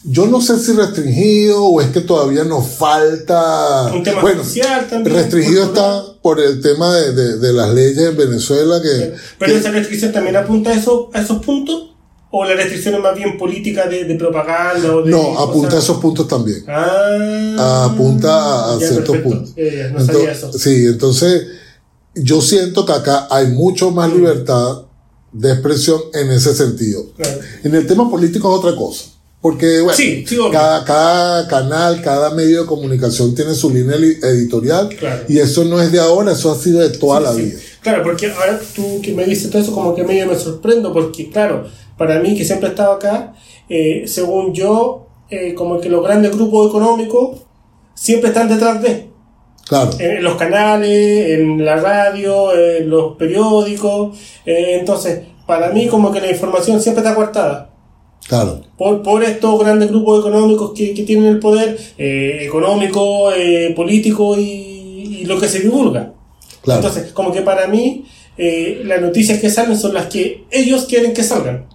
yo 0.04 0.28
no 0.28 0.40
sé 0.42 0.58
si 0.60 0.72
restringido 0.74 1.64
o 1.66 1.82
es 1.82 1.88
que 1.88 2.02
todavía 2.02 2.44
nos 2.46 2.68
falta. 2.68 3.92
Un 3.94 4.04
tema 4.04 4.22
bueno, 4.22 4.44
social 4.44 4.88
también. 4.90 5.16
restringido 5.16 5.66
cultural. 5.66 5.96
está 6.00 6.22
por 6.22 6.40
el 6.40 6.62
tema 6.62 6.96
de, 6.96 7.12
de- 7.14 7.38
de 7.40 7.54
las 7.54 7.74
leyes 7.74 7.98
en 7.98 8.16
Venezuela 8.18 8.82
que. 8.82 9.14
Pero 9.40 9.54
que- 9.54 9.60
esa 9.60 9.72
restricción 9.72 10.12
también 10.14 10.36
apunta 10.38 10.70
a, 10.70 10.74
eso, 10.74 11.10
a 11.14 11.22
esos 11.22 11.44
puntos. 11.44 11.92
¿O 12.30 12.44
la 12.44 12.56
restricción 12.56 12.96
es 12.96 13.02
más 13.02 13.16
bien 13.16 13.38
política 13.38 13.88
de, 13.88 14.04
de 14.04 14.16
propaganda? 14.16 14.94
O 14.96 15.02
de 15.02 15.12
no, 15.12 15.40
apunta 15.40 15.78
a 15.78 15.80
esos 15.80 15.98
puntos 16.00 16.28
también. 16.28 16.64
Ah, 16.68 17.90
apunta 17.92 18.74
a, 18.74 18.80
ya, 18.80 18.88
ciertos 18.88 19.16
perfecto. 19.18 19.30
puntos. 19.30 19.56
Ya, 19.56 19.90
no 19.90 20.06
sabía 20.06 20.32
eso. 20.32 20.52
Sí, 20.54 20.86
entonces 20.88 21.48
yo 22.16 22.42
siento 22.42 22.86
que 22.86 22.92
acá 22.94 23.28
hay 23.30 23.48
mucho 23.48 23.92
más 23.92 24.12
libertad 24.14 24.82
de 25.32 25.52
expresión 25.52 26.02
en 26.14 26.32
ese 26.32 26.54
sentido. 26.56 27.06
Claro. 27.16 27.40
En 27.64 27.76
el 27.76 27.88
tema 27.88 28.10
político 28.10 28.52
es 28.54 28.60
otra 28.60 28.76
cosa. 28.76 29.06
Porque, 29.40 29.82
bueno, 29.82 29.96
Sí, 29.96 30.26
sí, 30.28 30.36
obvio. 30.38 30.52
cada, 30.52 30.84
cada 30.84 31.48
canal, 31.48 32.02
cada 32.02 32.32
medio 32.32 32.62
de 32.62 32.68
comunicación 32.68 33.36
tiene 33.36 33.54
su 33.54 33.70
línea 33.70 33.96
editorial 33.96 34.90
Claro. 34.90 35.24
y 35.30 35.38
eso 35.38 35.64
no 35.64 35.80
es 35.82 35.92
de 35.92 36.00
ahora, 36.00 36.32
eso 36.32 36.52
ha 36.52 36.58
sido 36.58 36.80
de 36.80 36.90
toda 36.90 37.20
la 37.20 37.32
vida. 37.34 37.58
Claro, 37.82 38.04
porque 38.04 38.32
ahora 38.32 38.60
tú 38.76 39.00
que 39.02 39.14
me 39.14 39.24
dices 39.26 39.50
todo 39.52 39.62
eso, 39.62 39.72
como 39.74 39.94
que 39.96 40.04
medio 40.04 40.26
me 40.26 40.38
sorprendo, 40.38 40.92
porque 40.92 41.30
claro, 41.30 41.68
para 41.98 42.20
mí 42.20 42.36
que 42.38 42.46
siempre 42.46 42.68
he 42.70 42.72
estado 42.72 42.94
acá, 42.94 43.34
eh, 43.70 44.04
según 44.06 44.54
yo, 44.54 45.08
eh, 45.30 45.54
como 45.54 45.80
que 45.80 45.90
los 45.90 46.04
grandes 46.04 46.32
grupos 46.36 46.70
económicos 46.70 47.40
siempre 47.94 48.30
están 48.30 48.48
detrás 48.48 48.82
de, 48.82 49.08
Claro, 49.68 49.90
en, 50.00 50.18
en 50.18 50.24
los 50.24 50.36
canales, 50.36 51.30
en 51.40 51.66
la 51.66 51.76
radio, 51.76 52.58
en 52.58 52.90
los 52.90 53.18
periódicos, 53.18 54.18
eh, 54.46 54.78
entonces, 54.80 55.24
para 55.46 55.70
mí 55.72 55.88
como 55.88 56.12
que 56.12 56.22
la 56.22 56.32
información 56.32 56.80
siempre 56.82 57.04
está 57.04 57.14
coartada. 57.16 57.70
claro, 58.28 58.62
Por, 58.78 59.02
por 59.04 59.24
estos 59.24 59.60
grandes 59.60 59.90
grupos 59.90 60.20
económicos 60.22 60.72
que, 60.74 60.94
que 60.94 61.04
tienen 61.04 61.26
el 61.26 61.40
poder 61.40 61.78
económico, 61.98 63.30
político 63.76 64.38
y, 64.38 64.44
y 65.22 65.26
lo 65.26 65.38
que 65.40 65.48
se 65.50 65.60
divulga. 65.60 66.14
claro. 66.62 66.80
Entonces, 66.82 67.12
como 67.12 67.32
que 67.34 67.42
para 67.42 67.68
mí, 67.68 68.06
las 68.38 69.02
noticias 69.02 69.40
que 69.40 69.50
salen 69.50 69.78
son 69.78 69.94
las 69.94 70.06
que 70.08 70.46
ellos 70.52 70.86
quieren 70.86 71.14
que 71.14 71.24
salgan. 71.24 71.66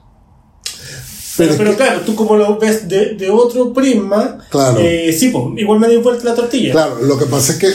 Pero, 1.36 1.76
claro, 1.76 2.00
tú 2.02 2.14
como 2.14 2.36
lo 2.36 2.58
ves 2.58 2.86
de, 2.88 3.14
de 3.14 3.30
otro 3.30 3.72
prisma, 3.72 4.38
Claro. 4.50 4.78
eh, 4.80 5.12
sí, 5.18 5.28
pues, 5.30 5.44
igual 5.56 5.78
me 5.80 5.88
dio 5.88 6.02
vuelta 6.02 6.24
la 6.24 6.34
tortilla. 6.34 6.72
Claro, 6.72 6.98
lo 7.02 7.18
que 7.18 7.26
pasa 7.26 7.52
es 7.52 7.58
que 7.58 7.72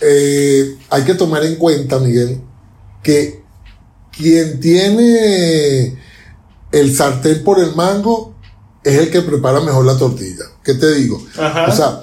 eh, 0.00 0.76
hay 0.90 1.02
que 1.04 1.14
tomar 1.14 1.44
en 1.44 1.56
cuenta, 1.56 1.98
Miguel, 1.98 2.40
que 3.02 3.42
quien 4.16 4.60
tiene 4.60 5.96
el 6.72 6.94
sartén 6.94 7.42
por 7.44 7.58
el 7.60 7.74
mango 7.74 8.34
es 8.84 8.96
el 8.98 9.10
que 9.10 9.22
prepara 9.22 9.60
mejor 9.60 9.84
la 9.84 9.96
tortilla. 9.96 10.44
¿Qué 10.62 10.74
te 10.74 10.94
digo? 10.94 11.24
Ajá. 11.38 11.66
O 11.68 11.72
sea, 11.74 12.00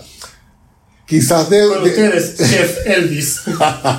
quizás 1.05 1.49
de, 1.49 1.67
Con 1.67 1.83
de- 1.83 1.89
ustedes, 1.89 2.35
Chef 2.37 2.77
Elvis. 2.87 3.41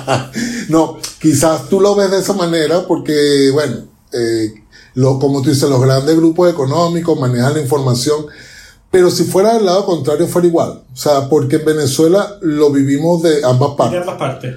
no, 0.69 0.99
quizás 1.19 1.69
tú 1.69 1.79
lo 1.79 1.95
ves 1.95 2.11
de 2.11 2.19
esa 2.19 2.33
manera 2.33 2.85
porque, 2.87 3.49
bueno, 3.53 3.85
eh, 4.13 4.53
lo, 4.97 5.19
como 5.19 5.41
tú 5.41 5.49
dices, 5.51 5.69
los 5.69 5.79
grandes 5.81 6.15
grupos 6.15 6.49
económicos 6.51 7.19
manejan 7.19 7.53
la 7.53 7.61
información, 7.61 8.25
pero 8.89 9.11
si 9.11 9.23
fuera 9.25 9.53
del 9.53 9.65
lado 9.65 9.85
contrario 9.85 10.27
fuera 10.27 10.47
igual. 10.47 10.81
O 10.91 10.95
sea, 10.97 11.29
porque 11.29 11.57
en 11.57 11.65
Venezuela 11.65 12.37
lo 12.41 12.71
vivimos 12.71 13.21
de 13.21 13.43
ambas 13.43 13.71
de 13.71 13.75
partes. 13.77 14.01
ambas 14.01 14.17
partes. 14.17 14.55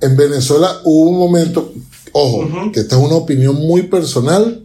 En 0.00 0.16
Venezuela 0.16 0.80
hubo 0.84 1.10
un 1.10 1.18
momento, 1.18 1.72
ojo, 2.12 2.70
que 2.72 2.80
esta 2.80 2.96
es 2.96 3.02
una 3.02 3.14
opinión 3.16 3.54
muy 3.54 3.82
personal. 3.84 4.64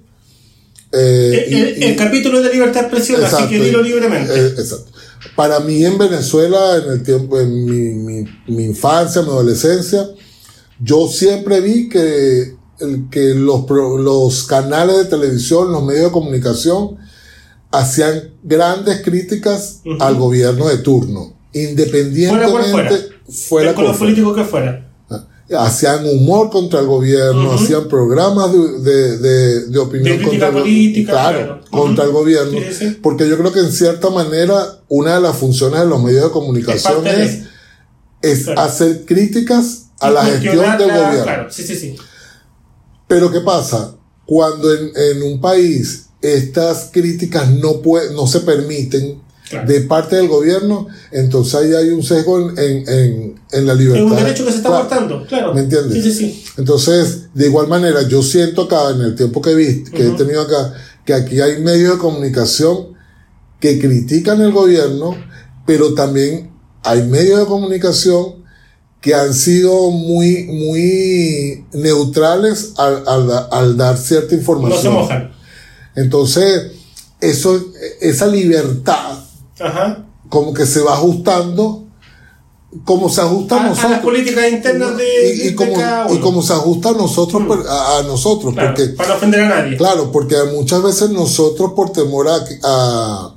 eh, 0.91 1.46
El, 1.48 1.53
el- 1.53 1.77
y- 1.77 1.82
y- 1.82 1.88
el 1.89 1.96
capítulo 1.96 2.41
de 2.41 2.51
libertad 2.51 2.82
de 2.82 2.88
expresión, 2.88 3.24
así 3.24 3.48
que 3.50 3.60
dilo 3.63 3.82
libremente. 3.82 4.34
Eh, 4.34 4.48
exacto. 4.58 4.91
Para 5.36 5.60
mí 5.60 5.84
en 5.86 5.98
Venezuela, 5.98 6.77
en 6.84 6.91
el 6.91 7.03
tiempo, 7.03 7.39
en 7.39 7.65
mi, 7.65 7.93
mi, 7.96 8.25
mi 8.48 8.63
infancia, 8.65 9.22
mi 9.22 9.29
adolescencia, 9.29 10.08
yo 10.79 11.08
siempre 11.08 11.62
vi 11.62 11.88
que, 11.89 12.55
el- 12.84 13.10
que 13.10 13.34
los, 13.36 13.66
los 13.70 14.44
canales 14.44 14.98
de 14.98 15.06
televisión, 15.06 15.72
los 15.72 15.84
medios 15.84 16.06
de 16.06 16.12
comunicación, 16.12 16.98
hacían 17.72 18.32
grandes 18.44 19.02
críticas 19.02 19.82
al 20.00 20.16
gobierno 20.16 20.68
de 20.68 20.78
turno, 20.78 21.34
independientemente 21.54 22.52
Fuera 22.52 22.72
fuera. 22.72 22.90
fuera 23.32 23.74
fuera. 23.74 23.94
políticos 23.98 24.36
que 24.38 24.44
fuera. 24.46 24.90
Hacían 25.58 26.08
humor 26.08 26.50
contra 26.50 26.80
el 26.80 26.88
gobierno, 26.88 27.52
hacían 27.54 27.88
programas 27.88 28.52
de, 28.54 28.80
de, 28.80 29.18
de, 29.18 29.66
de 29.68 29.78
opinión 29.80 30.18
De 30.18 30.24
contra 30.24 30.48
el- 30.48 30.54
política, 30.54 31.12
claro, 31.12 31.38
claro. 31.38 31.62
contra 31.70 32.06
el 32.06 32.12
gobierno. 32.12 32.58
Sí, 32.60 32.66
sí, 32.70 32.74
sí. 32.90 32.98
Porque 33.04 33.28
yo 33.30 33.38
creo 33.38 33.52
que 33.52 33.60
en 33.60 33.72
cierta 33.72 34.10
manera 34.10 34.80
una 34.88 35.16
de 35.16 35.22
las 35.22 35.36
funciones 35.38 35.82
de 35.82 35.86
los 35.86 36.02
medios 36.02 36.24
de 36.24 36.32
comunicación 36.32 36.94
Es 36.94 37.04
parte 37.04 37.18
de- 37.18 37.25
es, 37.25 37.42
es 38.40 38.44
Claro. 38.46 38.62
hacer 38.62 39.06
críticas 39.06 39.88
a 40.00 40.10
la 40.10 40.25
gestión 40.25 40.78
del 40.78 40.88
gobierno. 40.90 41.24
Claro, 41.24 41.48
sí, 41.52 41.63
sí, 41.63 41.75
sí. 41.75 41.96
Pero 43.13 43.32
¿qué 43.32 43.41
pasa? 43.41 43.96
Cuando 44.25 44.74
en, 44.74 44.91
en 44.96 45.24
un 45.24 45.39
país 45.41 46.05
estas 46.22 46.89
críticas 46.91 47.50
no, 47.51 47.82
se 48.27 48.39
permiten 48.41 49.22
Claro. 49.50 49.67
de 49.72 49.82
parte 49.82 50.15
del 50.15 50.29
gobierno, 50.29 50.88
entonces 51.12 51.53
ahí 51.53 51.74
hay 51.75 51.89
un 51.89 52.01
sesgo 52.01 52.39
en, 52.39 52.58
en, 52.58 52.89
en- 52.89 53.36
en 53.51 53.67
la 53.67 53.75
libertad. 53.75 54.05
Es 54.05 54.12
un 54.12 54.17
derecho 54.17 54.46
que 54.46 54.51
se 54.51 54.58
está 54.58 54.70
Claro. 54.70 54.88
cortando, 54.88 55.25
claro. 55.27 55.53
¿Me 55.53 55.60
entiendes? 55.62 55.93
Sí, 56.03 56.12
sí, 56.12 56.13
sí. 56.13 56.43
Entonces, 56.58 57.25
de 57.36 57.46
igual 57.48 57.67
manera, 57.67 58.01
yo 58.08 58.24
siento 58.24 58.63
acá, 58.63 58.89
en 58.91 59.01
el 59.01 59.15
tiempo 59.15 59.41
que 59.41 59.51
he 59.51 59.55
visto, 59.55 59.91
que 59.91 60.08
he 60.08 60.12
tenido 60.12 60.41
acá, 60.41 60.74
que 61.05 61.13
aquí 61.13 61.39
hay 61.41 61.62
medios 61.62 61.91
de 61.91 61.98
comunicación 62.00 62.93
que 63.60 63.79
critican 63.79 64.41
el 64.41 64.53
gobierno, 64.53 65.15
pero 65.67 65.93
también 65.93 66.50
hay 66.84 67.03
medios 67.03 67.38
de 67.39 67.46
comunicación 67.46 68.43
que 69.04 69.14
han 69.14 69.34
sido 69.34 69.92
muy, 69.92 70.46
muy 70.46 71.66
neutrales 71.74 72.72
al, 72.78 73.04
al- 73.08 73.48
al 73.52 73.78
dar 73.78 73.98
cierta 73.98 74.32
No 74.34 74.40
información. 74.40 74.82
se 74.82 74.90
mojan. 74.90 75.34
Entonces, 75.96 76.72
eso, 77.20 77.62
esa 78.00 78.28
libertad 78.28 79.18
Ajá. 79.60 80.06
como 80.30 80.54
que 80.54 80.66
se 80.66 80.80
va 80.82 80.94
ajustando, 80.94 81.84
como 82.86 83.10
se 83.10 83.20
ajusta 83.22 83.56
a, 83.56 83.60
A, 83.60 83.66
a 83.66 83.70
nosotros. 83.70 83.92
las 83.92 84.00
políticas 84.00 84.52
internas 84.52 84.96
de, 84.98 85.36
y, 85.36 85.42
y 85.42 85.50
de 85.50 85.56
como, 85.56 85.74
cada 85.74 86.12
y 86.14 86.20
como 86.20 86.42
se 86.42 86.54
ajusta 86.54 86.90
a 86.90 86.94
nosotros, 86.94 87.44
pues, 87.46 87.60
a, 87.68 87.98
a 88.00 88.04
nosotros, 88.04 88.54
Claro, 88.54 88.74
porque, 88.74 88.94
para 88.94 89.10
no 89.10 89.16
ofender 89.16 89.42
a 89.42 89.50
nadie. 89.50 89.78
claro, 89.78 90.12
porque 90.14 90.36
muchas 90.56 90.82
veces 90.82 91.10
nosotros 91.10 91.74
por 91.76 91.92
temor 91.92 92.30
a, 92.30 92.38
a, 92.64 93.36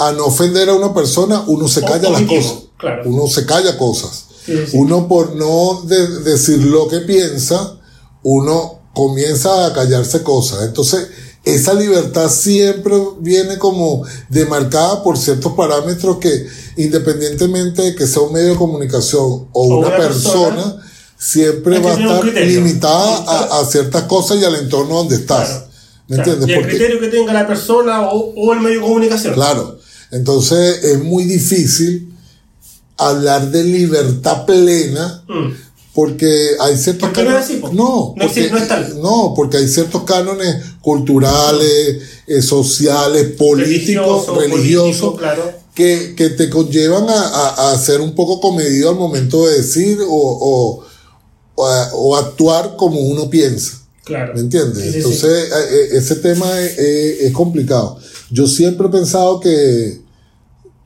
a 0.00 0.12
no 0.12 0.26
ofender 0.26 0.68
a 0.68 0.74
una 0.74 0.92
persona, 0.92 1.44
uno 1.46 1.68
se 1.68 1.80
O- 1.80 1.86
calla 1.86 2.10
las 2.10 2.22
cosas, 2.22 2.54
claro. 2.76 3.02
uno 3.06 3.26
se 3.28 3.46
calla 3.46 3.78
cosas, 3.78 4.26
Sí, 4.44 4.52
sí, 4.56 4.66
sí. 4.72 4.76
uno 4.76 5.08
por 5.08 5.34
no 5.36 5.82
de- 5.86 6.20
decir 6.20 6.62
lo 6.64 6.88
que 6.88 6.98
piensa, 7.00 7.78
uno 8.22 8.80
comienza 8.94 9.66
a 9.66 9.72
callarse 9.74 10.22
cosas, 10.22 10.64
entonces 10.64 11.08
esa 11.44 11.74
libertad 11.74 12.30
siempre 12.30 12.94
viene 13.20 13.58
como 13.58 14.02
demarcada 14.30 15.02
por 15.02 15.18
ciertos 15.18 15.52
parámetros 15.52 16.16
que 16.18 16.46
independientemente 16.76 17.82
de 17.82 17.94
que 17.94 18.06
sea 18.06 18.22
un 18.22 18.32
medio 18.32 18.50
de 18.50 18.56
comunicación 18.56 19.48
o, 19.52 19.64
una, 19.66 19.88
una 19.88 19.96
persona, 19.96 20.54
persona, 20.56 20.82
siempre 21.18 21.78
va 21.80 21.90
a 21.90 21.98
estar 22.00 22.24
limitada 22.46 23.16
a, 23.26 23.60
a 23.60 23.64
ciertas 23.66 24.04
cosas 24.04 24.38
y 24.40 24.44
al 24.44 24.54
entorno 24.56 24.94
donde 24.96 25.16
estás. 25.16 25.48
Claro. 25.48 25.64
¿Me 26.08 26.16
Claro. 26.16 26.32
entiendes? 26.32 26.48
Y 26.48 26.52
el 26.52 26.58
Porque- 26.60 26.76
criterio 26.76 27.00
que 27.00 27.08
tenga 27.08 27.32
la 27.32 27.46
persona 27.46 28.08
o, 28.10 28.32
o 28.36 28.52
el 28.52 28.60
medio 28.60 28.80
de 28.80 28.86
comunicación. 28.86 29.34
Claro. 29.34 29.78
Entonces 30.10 30.84
es 30.84 31.02
muy 31.02 31.24
difícil 31.24 32.13
hablar 32.96 33.50
de 33.50 33.64
libertad 33.64 34.44
plena 34.46 35.24
Mm. 35.28 35.52
porque 35.94 36.50
hay 36.60 36.76
ciertos 36.76 37.08
¿Por 37.10 37.18
qué 37.18 37.24
no 37.28 37.38
es 37.38 37.46
cánones. 37.46 37.72
No, 37.72 38.14
No 38.16 38.26
porque, 38.26 38.50
no 39.00 39.32
porque 39.36 39.56
hay 39.58 39.68
ciertos 39.68 40.02
cánones 40.04 40.56
culturales, 40.80 42.02
eh, 42.26 42.42
sociales, 42.42 43.32
políticos, 43.36 44.26
Religioso, 44.26 44.40
religiosos, 44.40 45.00
político, 45.00 45.16
claro. 45.16 45.52
que, 45.74 46.14
que 46.16 46.30
te 46.30 46.48
conllevan 46.50 47.08
a, 47.08 47.20
a- 47.22 47.72
a 47.72 47.78
ser 47.78 48.00
un 48.00 48.14
poco 48.14 48.40
comedido 48.40 48.90
al 48.90 48.96
momento 48.96 49.46
de 49.46 49.56
decir 49.58 49.98
o, 50.00 50.06
o, 50.08 50.84
o 51.56 51.66
a- 51.66 51.90
o 51.94 52.16
actuar 52.16 52.74
como 52.76 53.00
uno 53.00 53.28
piensa. 53.30 53.80
Claro. 54.04 54.34
¿Me 54.34 54.40
entiendes? 54.40 54.78
Sí, 54.82 54.84
sí, 54.84 54.90
sí. 54.92 54.96
Entonces, 54.98 55.30
eh, 55.50 55.54
eh, 55.70 55.88
ese 55.92 56.16
tema 56.16 56.60
es, 56.60 56.78
es- 56.78 57.20
es 57.22 57.32
complicado. 57.32 57.98
Yo 58.30 58.46
siempre 58.46 58.86
he 58.88 58.90
pensado 58.90 59.40
que, 59.40 60.00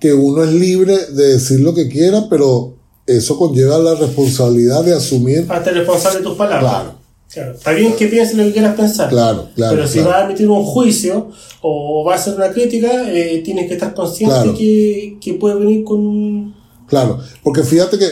que 0.00 0.12
uno 0.12 0.44
es 0.44 0.52
libre 0.52 0.96
de 1.12 1.34
decir 1.34 1.60
lo 1.60 1.74
que 1.74 1.88
quiera, 1.88 2.26
pero 2.30 2.74
eso 3.06 3.38
conlleva 3.38 3.78
la 3.78 3.94
responsabilidad 3.94 4.84
de 4.84 4.94
asumir. 4.94 5.46
Hazte 5.48 5.70
responsable 5.72 6.18
de 6.18 6.24
tus 6.24 6.36
palabras. 6.36 6.70
Claro. 6.70 6.98
Claro. 7.30 7.52
Está 7.52 7.72
bien 7.72 7.94
que 7.94 8.06
pienses 8.06 8.36
lo 8.38 8.44
que 8.44 8.52
quieras 8.52 8.74
pensar. 8.74 9.10
Claro, 9.10 9.50
claro, 9.54 9.76
Pero 9.76 9.86
si 9.86 9.94
claro. 9.98 10.08
vas 10.10 10.22
a 10.22 10.24
emitir 10.24 10.48
un 10.48 10.64
juicio 10.64 11.28
o 11.60 12.02
vas 12.02 12.20
a 12.20 12.22
hacer 12.22 12.34
una 12.36 12.50
crítica, 12.50 13.12
eh, 13.12 13.42
tienes 13.44 13.68
que 13.68 13.74
estar 13.74 13.92
consciente 13.92 14.34
Claro. 14.34 14.54
que, 14.56 15.18
que 15.20 15.34
puede 15.34 15.56
venir 15.56 15.84
con. 15.84 16.54
Claro, 16.86 17.18
porque 17.42 17.62
fíjate 17.64 17.98
que 17.98 18.06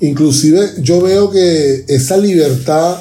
inclusive 0.00 0.58
yo 0.80 1.02
veo 1.02 1.30
que 1.30 1.84
esa 1.88 2.16
libertad, 2.16 2.96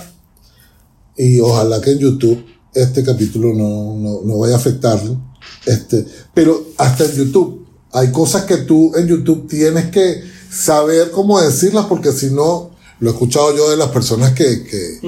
y 1.17 1.39
ojalá 1.39 1.79
que 1.79 1.91
en 1.91 1.99
YouTube 1.99 2.43
este 2.73 3.01
capítulo 3.03 3.53
no, 3.53 3.95
no, 3.97 4.21
no 4.25 4.39
vaya 4.39 4.55
a 4.55 4.57
afectarlo, 4.57 5.17
este, 5.65 6.05
pero 6.33 6.65
hasta 6.77 7.05
en 7.05 7.11
YouTube 7.13 7.64
hay 7.95 8.11
cosas 8.11 8.43
que 8.43 8.57
tú 8.57 8.91
en 8.95 9.07
YouTube 9.07 9.47
tienes 9.47 9.89
que 9.89 10.21
saber 10.51 11.11
cómo 11.11 11.39
decirlas 11.39 11.85
porque 11.85 12.11
si 12.11 12.29
no, 12.29 12.71
lo 12.99 13.09
he 13.09 13.13
escuchado 13.13 13.55
yo 13.55 13.69
de 13.69 13.77
las 13.77 13.89
personas 13.89 14.33
que, 14.33 14.63
que 14.63 14.99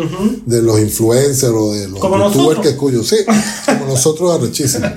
de 0.45 0.61
los 0.61 0.79
influencers 0.79 1.53
o 1.53 1.73
de 1.73 1.89
los 1.89 1.99
Como 1.99 2.17
youtubers 2.17 2.35
nosotros. 2.35 2.65
que 2.65 2.69
escucho, 2.69 3.03
sí, 3.03 3.17
como 3.65 3.85
nosotros 3.85 4.35
arrechísimos, 4.35 4.89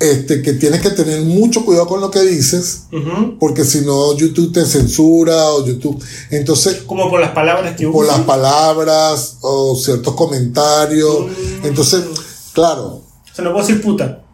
este, 0.00 0.42
que 0.42 0.52
tienes 0.54 0.80
que 0.82 0.90
tener 0.90 1.22
mucho 1.22 1.64
cuidado 1.64 1.86
con 1.86 2.00
lo 2.00 2.10
que 2.10 2.20
dices 2.20 2.84
porque 3.40 3.64
si 3.64 3.80
no 3.82 4.14
YouTube 4.16 4.52
te 4.52 4.66
censura 4.66 5.50
o 5.50 5.66
YouTube. 5.66 6.02
Entonces 6.30 6.82
Como 6.86 7.08
por 7.08 7.20
las 7.20 7.32
palabras 7.32 7.74
que 7.74 7.88
por 7.88 8.06
las 8.06 8.20
palabras 8.20 9.36
o 9.40 9.76
ciertos 9.76 10.14
comentarios. 10.14 11.20
Mm. 11.20 11.66
entonces 11.66 12.04
claro. 12.52 12.84
O 12.84 13.34
sea, 13.34 13.44
no 13.44 13.52
puedo 13.52 13.66
decir 13.66 13.82
puta. 13.82 14.24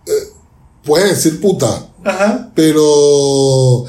puedes 0.85 1.11
decir 1.11 1.41
puta 1.41 1.89
Ajá. 2.05 2.51
pero 2.55 3.85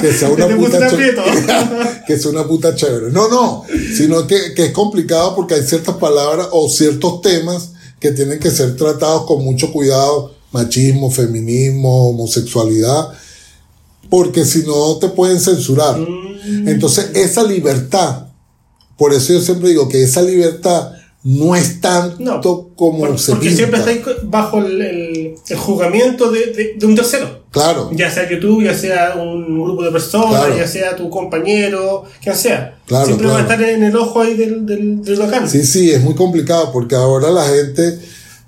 que 0.00 0.12
sea 0.12 0.28
una 0.36 0.56
puta 0.56 0.90
chévere. 0.90 1.16
que 2.06 2.18
sea 2.18 2.30
una 2.30 2.46
puta 2.46 2.74
chévere 2.74 3.10
no 3.10 3.28
no 3.28 3.64
sino 3.96 4.26
que, 4.26 4.54
que 4.54 4.66
es 4.66 4.72
complicado 4.72 5.34
porque 5.34 5.54
hay 5.54 5.62
ciertas 5.62 5.96
palabras 5.96 6.48
o 6.52 6.68
ciertos 6.68 7.20
temas 7.22 7.70
que 7.98 8.12
tienen 8.12 8.38
que 8.38 8.50
ser 8.50 8.76
tratados 8.76 9.26
con 9.26 9.44
mucho 9.44 9.72
cuidado 9.72 10.34
machismo 10.52 11.10
feminismo 11.10 12.10
homosexualidad 12.10 13.08
porque 14.10 14.44
si 14.44 14.60
no 14.60 14.96
te 14.96 15.08
pueden 15.08 15.40
censurar 15.40 15.98
Mm. 16.46 16.68
Entonces, 16.68 17.10
esa 17.14 17.42
libertad, 17.42 18.28
por 18.96 19.12
eso 19.12 19.32
yo 19.32 19.40
siempre 19.40 19.70
digo 19.70 19.88
que 19.88 20.02
esa 20.02 20.22
libertad 20.22 20.92
no 21.28 21.56
es 21.56 21.80
tanto 21.80 22.16
No, 22.20 22.40
como 22.76 23.00
Por- 23.00 23.18
se 23.18 23.32
porque 23.32 23.48
pinta. 23.48 23.56
siempre 23.56 23.78
estáis 23.80 24.00
bajo 24.22 24.58
el, 24.58 24.80
el, 24.80 25.34
el 25.48 25.56
juzgamiento 25.56 26.30
de, 26.30 26.52
de, 26.52 26.74
de 26.78 26.86
un 26.86 26.94
tercero. 26.94 27.44
Claro, 27.50 27.90
Ya 27.92 28.10
sea 28.10 28.30
YouTube, 28.30 28.62
ya 28.64 28.74
sea 28.76 29.14
un 29.16 29.60
grupo 29.60 29.82
de 29.82 29.90
personas, 29.90 30.28
Claro. 30.44 30.56
ya 30.56 30.68
sea 30.68 30.94
tu 30.94 31.10
compañero, 31.10 32.04
quien 32.22 32.36
sea. 32.36 32.78
Claro, 32.86 33.06
siempre 33.06 33.26
va 33.26 33.40
a 33.40 33.46
claro. 33.46 33.52
estar 33.62 33.74
en 33.76 33.82
el 33.82 33.96
ojo 33.96 34.20
ahí 34.20 34.34
del, 34.34 34.64
del, 34.66 35.02
del 35.02 35.14
huracán. 35.18 35.48
sí, 35.50 35.64
sí, 35.64 35.90
es 35.90 36.00
muy 36.02 36.14
complicado 36.14 36.70
porque 36.70 36.94
ahora 36.94 37.30
la 37.30 37.44
gente, 37.46 37.98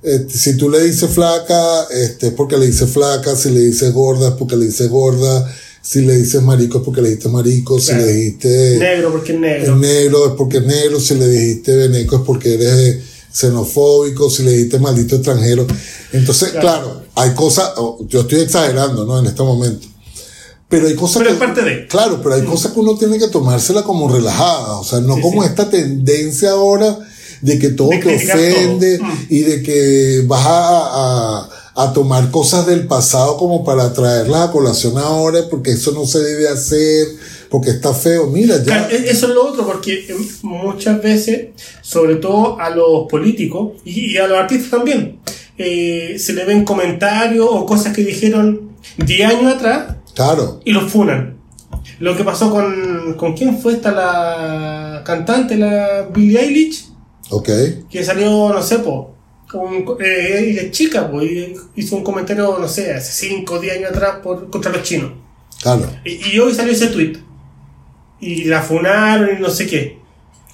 eh, 0.04 0.26
si 0.28 0.56
tú 0.56 0.70
le 0.70 0.80
dices 0.84 1.10
flaca, 1.10 1.84
este, 1.90 2.28
es 2.28 2.32
porque 2.34 2.56
le 2.58 2.66
dices 2.66 2.88
flaca, 2.90 3.34
si 3.34 3.50
le 3.50 3.60
dices 3.60 3.92
gorda, 3.92 4.28
es 4.28 4.34
porque 4.34 4.54
le 4.56 4.66
dices 4.66 4.88
gorda, 4.88 5.52
si 5.82 6.00
le 6.02 6.16
dices 6.16 6.42
marico, 6.42 6.78
es 6.78 6.84
porque 6.84 7.00
le 7.02 7.08
dijiste 7.10 7.28
marico, 7.28 7.76
Claro. 7.76 8.00
si 8.00 8.06
le 8.06 8.12
dijiste 8.12 8.76
Negro 8.78 9.12
porque 9.12 9.32
es 9.32 9.38
negro. 9.40 9.72
es 9.74 9.78
negro, 9.80 10.26
es 10.26 10.32
porque 10.36 10.56
es 10.58 10.64
negro, 10.66 11.00
si 11.00 11.14
le 11.14 11.28
dijiste 11.28 11.76
veneco, 11.76 12.16
es 12.16 12.22
porque 12.22 12.54
eres 12.54 12.98
xenofóbico, 13.32 14.28
si 14.30 14.42
le 14.42 14.52
dijiste 14.52 14.78
maldito 14.78 15.16
extranjero. 15.16 15.66
Entonces, 16.12 16.50
Claro. 16.50 16.60
claro, 16.62 17.02
hay 17.14 17.30
cosas, 17.34 17.70
yo 18.08 18.20
estoy 18.22 18.40
exagerando, 18.40 19.04
¿no? 19.04 19.18
En 19.18 19.26
este 19.26 19.42
momento. 19.42 19.86
Pero 20.68 20.86
hay 20.86 20.94
cosas 20.94 21.18
Pero 21.22 21.30
que. 21.30 21.34
es 21.34 21.38
parte 21.40 21.62
de. 21.62 21.86
Claro, 21.86 22.20
pero 22.22 22.34
hay 22.34 22.42
cosas 22.44 22.72
que 22.72 22.80
uno 22.80 22.96
tiene 22.98 23.18
que 23.18 23.28
tomársela 23.28 23.82
como 23.84 24.08
relajada, 24.12 24.78
o 24.78 24.84
sea, 24.84 25.00
no 25.00 25.14
Sí, 25.16 25.22
como 25.22 25.42
sí. 25.42 25.48
esta 25.48 25.70
tendencia 25.70 26.50
ahora 26.50 26.98
de 27.40 27.58
que 27.58 27.68
todo 27.70 27.88
De 27.90 27.98
te 27.98 28.16
ofende 28.16 28.98
todo. 28.98 29.06
Mm. 29.06 29.26
y 29.30 29.40
de 29.40 29.62
que 29.62 30.24
vas 30.26 30.44
a, 30.44 30.50
a- 31.40 31.50
a 31.80 31.92
tomar 31.92 32.30
cosas 32.32 32.66
del 32.66 32.86
pasado 32.88 33.36
como 33.36 33.64
para 33.64 33.92
traerlas 33.92 34.48
a 34.48 34.50
colación 34.52 34.98
ahora, 34.98 35.40
porque 35.48 35.70
eso 35.72 35.92
no 35.92 36.04
se 36.06 36.18
debe 36.18 36.48
hacer, 36.48 37.06
porque 37.50 37.70
está 37.70 37.94
feo. 37.94 38.26
Mira, 38.26 38.60
ya. 38.64 38.88
E- 38.90 39.08
eso 39.08 39.28
es 39.28 39.34
lo 39.34 39.46
otro, 39.46 39.64
porque 39.64 40.06
eh, 40.08 40.16
muchas 40.42 41.00
veces, 41.00 41.50
sobre 41.80 42.16
todo 42.16 42.58
a 42.60 42.70
los 42.70 43.06
políticos 43.08 43.74
y, 43.84 44.12
y 44.12 44.16
a 44.16 44.26
los 44.26 44.38
artistas 44.38 44.70
también, 44.70 45.20
eh, 45.56 46.16
se 46.18 46.32
le 46.32 46.44
ven 46.44 46.64
comentarios 46.64 47.46
o 47.48 47.64
cosas 47.64 47.92
que 47.94 48.02
dijeron 48.04 48.72
10 48.96 49.28
años 49.28 49.54
atrás 49.54 49.94
Claro, 50.14 50.60
y 50.64 50.72
los 50.72 50.90
funan. 50.90 51.38
Lo 52.00 52.16
que 52.16 52.24
pasó 52.24 52.50
con. 52.50 53.14
¿Con 53.16 53.34
quién 53.36 53.56
fue 53.58 53.74
esta 53.74 53.92
la 53.92 55.02
cantante, 55.04 55.56
la 55.56 56.08
Billie 56.12 56.40
Eilish? 56.40 56.86
ok. 57.30 57.48
Que 57.88 58.02
salió, 58.04 58.48
no 58.52 58.62
sé, 58.62 58.78
po. 58.80 59.14
Con, 59.50 59.96
eh, 60.00 60.44
ella 60.50 60.62
es 60.62 60.70
chica, 60.72 61.10
pues, 61.10 61.30
hizo 61.74 61.96
un 61.96 62.04
comentario, 62.04 62.58
no 62.58 62.68
sé, 62.68 62.92
hace 62.92 63.12
5 63.28 63.54
o 63.54 63.58
10 63.60 63.78
años 63.78 63.90
atrás 63.90 64.16
por, 64.22 64.50
contra 64.50 64.70
los 64.70 64.82
chinos. 64.82 65.12
Claro. 65.62 65.88
Y, 66.04 66.34
y 66.34 66.38
hoy 66.38 66.54
salió 66.54 66.72
ese 66.72 66.88
tweet. 66.88 67.14
Y 68.20 68.44
la 68.44 68.62
funaron 68.62 69.36
y 69.36 69.40
no 69.40 69.48
sé 69.50 69.66
qué. 69.66 69.98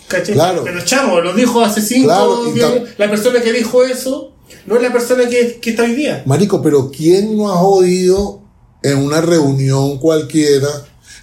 ¿Cachai? 0.07 0.35
Claro. 0.35 0.63
Pero 0.65 0.81
chamo, 0.85 1.21
lo 1.21 1.33
dijo 1.33 1.63
hace 1.65 1.81
5 1.81 2.07
Claro, 2.07 2.47
y 2.55 2.61
años. 2.61 2.71
tam- 2.83 2.87
La 2.99 3.11
persona 3.11 3.41
que 3.41 3.53
dijo 3.53 3.83
eso 3.85 4.33
no 4.67 4.77
es 4.77 4.83
la 4.83 4.93
persona 4.93 5.29
que, 5.29 5.59
que 5.61 5.71
está 5.71 5.83
hoy 5.83 5.95
día. 5.95 6.23
Marico, 6.27 6.61
pero 6.63 6.91
¿quién 6.91 7.37
no 7.37 7.51
ha 7.51 7.57
jodido 7.57 8.43
en 8.83 8.99
una 8.99 9.21
reunión 9.23 9.99
cualquiera? 9.99 10.69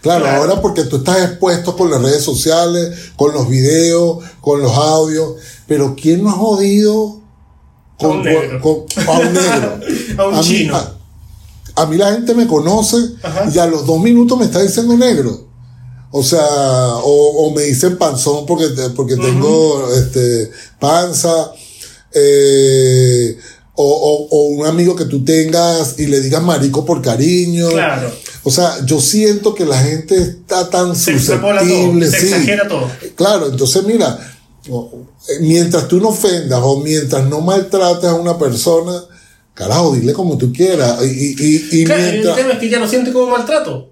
Claro, 0.02 0.26
Claro. 0.26 0.42
ahora 0.42 0.62
porque 0.62 0.84
tú 0.86 0.98
estás 0.98 1.24
expuesto 1.24 1.78
con 1.78 1.92
las 1.92 2.02
redes 2.02 2.24
sociales, 2.24 3.12
con 3.16 3.34
los 3.34 3.48
videos, 3.48 4.24
con 4.42 4.60
los 4.62 4.72
audios, 4.76 5.36
pero 5.68 5.96
¿quién 5.96 6.24
no 6.24 6.30
ha 6.32 6.34
jodido 6.34 7.21
A 8.08 8.08
un 8.12 8.24
negro. 8.24 8.62
con- 8.62 8.86
a 9.08 9.12
un 9.20 9.34
negro? 9.34 9.80
A 10.18 10.28
un 10.28 10.36
mí- 10.38 10.42
chino. 10.44 10.76
a- 10.76 10.96
a 11.76 11.86
mí 11.86 11.98
la 11.98 12.12
gente 12.14 12.34
me 12.34 12.48
conoce 12.48 12.98
Ajá. 13.24 13.50
y 13.54 13.58
a 13.58 13.66
los 13.66 13.86
dos 13.86 14.00
minutos 14.02 14.38
me 14.38 14.46
está 14.46 14.62
diciendo 14.62 14.96
negro. 14.98 15.48
O 16.12 16.22
sea, 16.24 16.42
o, 16.46 17.48
o 17.48 17.56
me 17.56 17.64
dicen 17.64 17.98
panzón 17.98 18.46
porque, 18.46 18.68
porque 18.96 19.16
tengo 19.16 19.88
este, 19.96 20.52
panza. 20.80 21.52
eh, 22.14 23.38
o, 23.76 23.84
o- 23.86 24.28
o 24.30 24.44
un 24.50 24.66
amigo 24.68 24.96
que 24.96 25.06
tú 25.06 25.24
tengas 25.24 25.98
y 25.98 26.06
le 26.08 26.20
digas 26.20 26.44
marico 26.44 26.86
por 26.86 27.02
cariño. 27.02 27.70
Claro. 27.70 28.12
O 28.44 28.52
sea, 28.52 28.84
yo 28.86 29.00
siento 29.00 29.56
que 29.56 29.66
la 29.66 29.80
gente 29.82 30.18
está 30.22 30.70
tan 30.70 30.96
Se 30.96 31.14
todo. 31.14 31.40
susceptible. 31.40 32.12
Se 32.12 32.20
sí. 32.20 32.28
exagera 32.28 32.68
todo. 32.68 32.88
Claro, 33.16 33.48
entonces 33.48 33.84
mira, 33.86 34.31
mientras 35.40 35.88
tú 35.88 36.00
no 36.00 36.10
ofendas 36.10 36.60
o 36.64 36.80
mientras 36.82 37.26
no 37.28 37.42
maltrates 37.42 38.06
a 38.10 38.14
una 38.16 38.38
persona, 38.38 38.94
carajo, 39.54 39.94
dile 39.96 40.14
como 40.14 40.38
tú 40.38 40.52
quieras. 40.54 41.04
Y, 41.04 41.36
y, 41.38 41.68
y- 41.82 41.84
Claro, 41.86 42.04
el 42.04 42.12
mientras. 42.12 42.36
tema 42.38 42.54
es 42.54 42.60
que 42.60 42.70
ya 42.70 42.80
lo 42.80 42.88
siente 42.88 43.12
como 43.12 43.28
maltrato. 43.32 43.90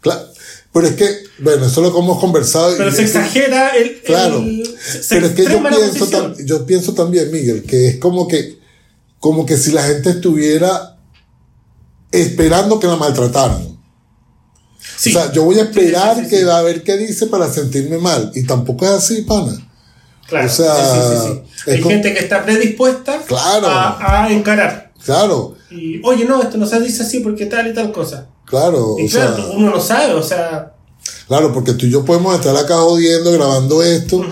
Claro, 0.00 0.22
pero 0.72 0.86
es 0.86 0.94
que, 0.94 1.08
bueno, 1.40 1.66
eso 1.66 1.80
es 1.80 1.86
lo 1.88 1.92
que 1.92 1.98
hemos 1.98 2.18
conversado. 2.20 2.74
Pero 2.76 2.90
y- 2.90 2.92
se 2.94 3.02
exagera 3.02 3.70
el. 3.70 4.00
Claro. 4.02 4.38
el- 4.38 4.64
se- 4.78 5.02
se 5.02 5.14
Pero 5.14 5.26
es 5.26 5.32
que 5.34 5.44
yo 5.44 5.62
pienso, 5.62 6.06
tam- 6.10 6.44
yo 6.44 6.66
pienso 6.66 6.94
también, 6.94 7.30
Miguel, 7.30 7.62
que 7.64 7.88
es 7.88 7.96
como 7.98 8.28
que, 8.28 8.58
como 9.18 9.44
que 9.46 9.56
si 9.56 9.72
la 9.72 9.82
gente 9.82 10.10
estuviera 10.10 10.98
esperando 12.12 12.78
que 12.80 12.86
la 12.86 12.96
maltrataran. 12.96 13.78
Sí. 14.96 15.10
O 15.10 15.12
sea, 15.12 15.32
yo 15.32 15.44
voy 15.44 15.58
a 15.58 15.62
esperar 15.64 16.14
Sí, 16.16 16.20
sí, 16.22 16.24
sí, 16.24 16.30
que 16.30 16.42
sí. 16.42 16.48
a 16.50 16.62
ver 16.62 16.82
qué 16.82 16.96
dice 16.96 17.26
para 17.26 17.50
sentirme 17.52 17.98
mal. 17.98 18.32
Y 18.34 18.44
tampoco 18.44 18.84
es 18.84 18.90
así, 18.92 19.22
pana. 19.22 19.66
Claro, 20.30 20.46
o 20.46 20.48
sea, 20.48 20.74
sí, 20.76 21.00
sí, 21.34 21.40
sí, 21.64 21.70
Hay 21.72 21.82
gente 21.82 22.14
que 22.14 22.20
está 22.20 22.42
predispuesta 22.44 23.18
Claro. 23.26 23.66
a, 23.66 24.24
a 24.24 24.32
encarar. 24.32 24.92
Claro, 25.04 25.56
Y, 25.70 26.00
oye, 26.04 26.24
no, 26.24 26.42
esto 26.42 26.56
no 26.56 26.66
se 26.66 26.80
dice 26.80 27.02
así 27.02 27.20
porque 27.20 27.46
tal 27.46 27.66
y 27.68 27.74
tal 27.74 27.90
cosa. 27.92 28.26
claro. 28.46 28.96
Y 28.98 29.06
o 29.06 29.10
claro, 29.10 29.36
sea, 29.36 29.46
uno 29.56 29.70
no 29.70 29.80
sabe, 29.80 30.12
o 30.14 30.22
sea, 30.22 30.72
claro, 31.28 31.52
porque 31.52 31.72
tú 31.74 31.86
y 31.86 31.90
yo 31.90 32.04
podemos 32.04 32.34
estar 32.34 32.56
acá 32.56 32.76
jodiendo, 32.76 33.32
grabando 33.32 33.82
esto, 33.82 34.24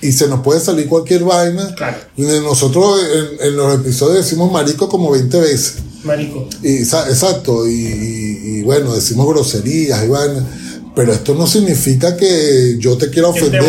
y 0.00 0.10
se 0.12 0.26
nos 0.28 0.40
puede 0.40 0.60
salir 0.60 0.88
cualquier 0.88 1.24
vaina. 1.24 1.74
Claro. 1.76 1.96
Nosotros 2.16 3.00
en, 3.40 3.46
en 3.48 3.56
los 3.56 3.74
episodios 3.74 4.18
decimos 4.24 4.50
marico 4.52 4.88
como 4.88 5.10
20 5.10 5.40
veces. 5.40 5.76
marico. 6.04 6.48
Y, 6.62 6.78
exacto, 6.82 7.66
y 7.68 8.62
bueno, 8.62 8.94
decimos 8.94 9.26
groserías 9.28 10.04
y 10.04 10.08
vainas, 10.08 10.44
Pero 10.94 11.12
esto 11.12 11.34
no 11.34 11.46
significa 11.46 12.16
que 12.16 12.76
yo 12.78 12.98
te 12.98 13.08
quiera 13.10 13.28
ofender, 13.28 13.62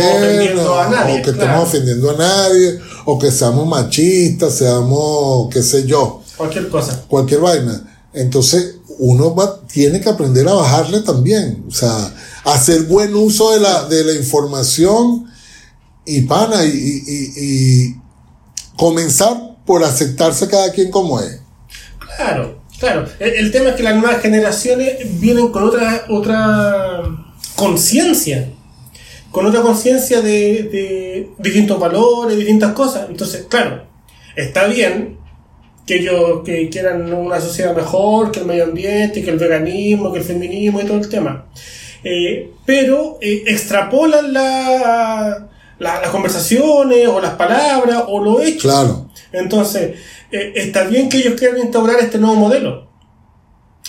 a 0.60 0.72
o- 0.72 0.90
nadie, 0.90 1.14
o 1.14 1.24
que 1.24 1.32
claro. 1.32 1.40
estemos 1.42 1.64
ofendiendo 1.70 2.12
a 2.12 2.18
nadie, 2.18 2.80
o 3.06 3.18
que 3.18 3.32
seamos 3.32 3.66
machistas, 3.68 4.56
seamos, 4.56 5.48
qué 5.54 5.64
sé 5.64 5.86
yo, 5.86 6.22
Cualquier 6.36 6.68
cosa. 6.70 7.04
cualquier 7.08 7.40
vaina. 7.40 8.08
Entonces, 8.14 8.76
uno 9.00 9.34
va, 9.34 9.62
tiene 9.68 10.02
que 10.02 10.10
aprender 10.10 10.48
a 10.50 10.54
bajarle 10.54 11.00
también. 11.02 11.64
O 11.68 11.72
sea, 11.72 12.14
hacer 12.44 12.84
buen 12.84 13.16
uso 13.16 13.52
de 13.54 13.60
la, 13.62 13.88
de 13.88 14.04
la 14.04 14.14
información 14.14 15.26
y 16.06 16.22
pana, 16.22 16.66
y, 16.66 16.70
y- 16.70 17.04
y- 17.08 17.34
y 17.90 17.96
comenzar 18.78 19.56
por 19.66 19.84
aceptarse 19.84 20.48
cada 20.48 20.72
quien 20.72 20.92
como 20.92 21.20
es. 21.22 21.40
Claro, 22.18 22.62
claro. 22.84 23.06
El, 23.20 23.34
el 23.36 23.52
tema 23.52 23.70
es 23.70 23.76
que 23.76 23.84
las 23.84 23.96
nuevas 23.96 24.22
generaciones 24.22 25.20
vienen 25.20 25.50
con 25.50 25.64
otra, 25.64 26.06
otra 26.10 27.02
conciencia. 27.56 28.50
Con 29.32 29.46
otra 29.48 29.62
conciencia 29.62 30.22
de, 30.22 30.64
de 30.64 31.30
distintos 31.40 31.80
valores, 31.80 32.38
distintas 32.38 32.74
cosas. 32.74 33.08
Entonces, 33.10 33.46
claro, 33.50 33.84
está 34.36 34.68
bien 34.68 35.18
que 35.88 35.96
ellos 35.96 36.42
que 36.46 36.70
quieran 36.70 37.12
una 37.14 37.42
sociedad 37.42 37.76
mejor, 37.76 38.32
que 38.32 38.40
el 38.42 38.46
medio 38.46 38.66
ambiente, 38.66 39.24
que 39.24 39.32
el 39.32 39.40
veganismo, 39.40 40.14
que 40.14 40.20
el 40.20 40.26
feminismo 40.26 40.80
y 40.82 40.86
todo 40.86 40.98
el 40.98 41.10
tema. 41.10 41.46
Eh, 42.04 42.52
pero 42.66 43.18
eh, 43.22 43.44
extrapolan 43.48 44.32
la- 44.34 45.48
la- 45.80 46.00
las 46.02 46.10
conversaciones 46.12 47.08
o 47.08 47.20
las 47.20 47.32
palabras 47.34 48.04
o 48.08 48.24
los 48.24 48.42
hechos. 48.44 48.62
Claro, 48.72 49.10
Entonces, 49.32 49.96
eh, 50.34 50.54
está 50.56 50.84
bien 50.86 51.08
que 51.10 51.18
ellos 51.20 51.36
quieran 51.40 51.60
instaurar 51.60 52.00
este 52.02 52.18
nuevo 52.18 52.36
modelo. 52.36 52.92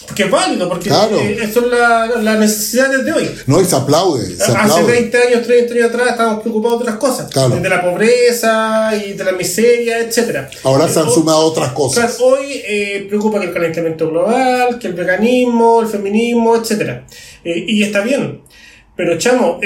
Porque 0.07 0.25
es 0.25 0.31
válido, 0.31 0.69
porque 0.69 0.89
Claro. 0.91 1.17
eh, 1.19 1.49
son 1.53 1.71
la- 1.71 2.07
las 2.21 2.39
necesidades 2.39 3.05
de 3.07 3.13
hoy. 3.13 3.31
no, 3.47 3.61
y 3.61 3.65
se 3.65 3.75
aplaude, 3.77 4.27
se 4.37 4.43
Hace 4.43 4.53
aplaude. 4.53 4.93
20 4.93 5.17
años, 5.19 5.43
30 5.47 5.73
años 5.75 5.87
atrás 5.89 6.09
estábamos 6.11 6.43
preocupados 6.43 6.79
de 6.79 6.83
otras 6.83 6.97
cosas. 6.99 7.31
Claro. 7.33 7.57
De 7.57 7.69
la 7.69 7.81
pobreza 7.81 8.91
y 8.97 9.13
de 9.15 9.25
la 9.25 9.33
miseria, 9.33 10.01
etcétera. 10.01 10.51
Ahora 10.65 10.89
se 10.89 10.99
han 11.01 11.07
o- 11.09 11.11
sumado 11.11 11.39
otras 11.47 11.73
cosas. 11.73 12.17
Claro, 12.17 12.33
hoy 12.35 12.61
eh, 12.67 13.07
preocupa 13.09 13.41
que 13.41 13.47
el 13.47 13.55
calentamiento 13.55 14.11
global, 14.11 14.79
que 14.79 14.89
el 14.89 14.93
veganismo, 14.95 15.81
el 15.81 15.87
feminismo, 15.89 16.57
etcétera. 16.57 17.07
Eh, 17.43 17.65
y 17.67 17.83
está 17.83 18.01
bien. 18.01 18.43
Pero, 18.97 19.17
chamo, 19.17 19.59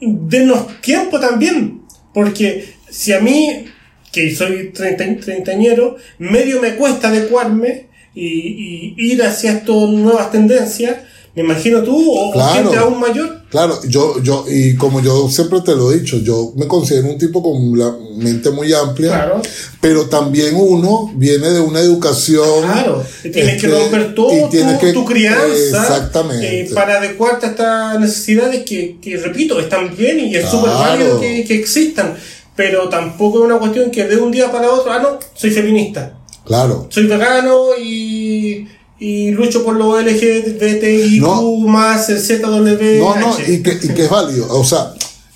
denos 0.00 0.80
tiempo 0.80 1.18
también. 1.18 1.82
Porque 2.14 2.74
si 2.88 3.12
a 3.12 3.20
mí, 3.20 3.64
que 4.12 4.34
soy 4.34 4.72
treinta- 4.72 5.20
treintañero, 5.24 5.96
medio 6.18 6.60
me 6.60 6.76
cuesta 6.76 7.08
adecuarme 7.08 7.86
y, 8.14 8.94
y 8.98 9.12
ir 9.12 9.22
hacia 9.22 9.52
estas 9.52 9.76
nuevas 9.90 10.30
tendencias, 10.32 10.96
me 11.34 11.42
imagino 11.42 11.82
tú 11.84 12.10
o, 12.12 12.32
Claro. 12.32 12.52
gente 12.54 12.76
aún 12.76 12.98
mayor. 12.98 13.38
Claro, 13.50 13.78
yo, 13.88 14.20
yo, 14.22 14.44
y 14.48 14.74
como 14.76 15.00
yo 15.00 15.28
siempre 15.28 15.60
te 15.60 15.74
lo 15.76 15.90
he 15.92 16.00
dicho, 16.00 16.18
yo 16.18 16.52
me 16.56 16.66
considero 16.66 17.08
un 17.08 17.18
tipo 17.18 17.40
con 17.42 17.76
la 17.78 17.92
mente 18.16 18.50
muy 18.50 18.72
amplia, 18.72 19.10
Claro. 19.10 19.42
pero 19.80 20.06
también 20.08 20.54
uno 20.56 21.12
viene 21.16 21.50
de 21.50 21.60
una 21.60 21.80
educación. 21.80 22.62
Claro, 22.62 23.04
y 23.24 23.28
tienes 23.30 23.60
que 23.60 23.66
este, 23.68 23.78
romper 23.78 24.14
todo 24.14 24.48
tu, 24.48 24.78
que- 24.80 24.92
tu 24.92 25.04
crianza 25.04 25.82
Exactamente. 25.82 26.62
eh, 26.62 26.70
para 26.74 26.98
adecuarte 26.98 27.46
a 27.46 27.50
estas 27.50 28.00
necesidades 28.00 28.64
que, 28.64 28.96
que, 29.00 29.16
repito, 29.16 29.58
están 29.60 29.96
bien 29.96 30.18
y 30.20 30.34
es 30.34 30.42
Claro. 30.42 30.58
súper 30.58 30.72
válido 30.74 31.20
que, 31.20 31.44
que 31.44 31.54
existan, 31.54 32.14
pero 32.56 32.88
tampoco 32.88 33.38
es 33.40 33.44
una 33.46 33.58
cuestión 33.58 33.90
que 33.90 34.04
de 34.06 34.16
un 34.16 34.30
día 34.30 34.50
para 34.52 34.70
otro, 34.70 34.92
ah, 34.92 34.98
no, 34.98 35.18
soy 35.34 35.50
feminista, 35.50 36.18
Claro. 36.44 36.86
soy 36.90 37.06
vegano 37.06 37.76
y, 37.80 38.66
y 38.98 39.30
lucho 39.30 39.64
por 39.64 39.76
los 39.76 40.02
LGBTIQ 40.04 41.22
No. 41.22 41.56
más 41.68 42.08
el 42.08 42.20
ZW. 42.20 42.98
No, 42.98 43.16
no, 43.16 43.36
y 43.46 43.62
que, 43.62 43.78
y 43.82 43.88
que 43.94 44.04
es 44.04 44.10
válido. 44.10 44.46
O 44.50 44.64
sea, 44.64 44.92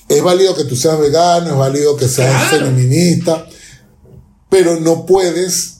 es 0.09 0.23
válido 0.23 0.55
que 0.57 0.65
tú 0.65 0.77
seas 0.77 0.99
vegano, 0.99 1.51
es 1.51 1.57
válido 1.57 1.97
que 1.97 2.09
seas 2.09 2.49
Claro. 2.51 2.67
feminista, 2.67 3.47
pero 4.51 4.79
no 4.81 5.07
puedes 5.07 5.79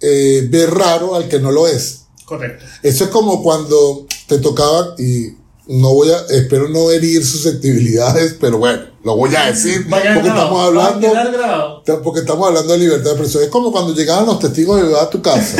eh, 0.00 0.46
ver 0.50 0.70
raro 0.70 1.14
al 1.14 1.28
que 1.28 1.40
no 1.40 1.50
lo 1.52 1.66
es. 1.68 2.04
Correcto. 2.24 2.64
Eso 2.82 3.04
es 3.04 3.10
como 3.10 3.42
cuando 3.42 4.06
te 4.28 4.38
tocaba, 4.38 4.94
y 4.98 5.32
no 5.70 5.94
voy 5.94 6.10
a, 6.10 6.18
espero 6.34 6.68
no 6.68 6.90
herir 6.90 7.24
susceptibilidades, 7.24 8.36
pero 8.40 8.58
bueno, 8.58 8.82
lo 9.04 9.16
voy 9.16 9.34
a 9.36 9.46
decir, 9.46 9.86
Vaya 9.88 10.14
porque 10.14 10.28
grabado, 10.28 10.44
estamos 10.44 10.66
hablando, 10.66 11.82
porque 12.02 12.20
estamos 12.20 12.48
hablando 12.48 12.72
de 12.72 12.78
libertad 12.80 13.04
de 13.04 13.10
expresión. 13.12 13.44
Es 13.44 13.50
como 13.50 13.70
cuando 13.70 13.94
llegaban 13.94 14.26
los 14.26 14.40
testigos 14.40 14.80
de 14.80 14.88
Jehová 14.88 15.02
a 15.04 15.10
tu 15.10 15.22
casa. 15.22 15.56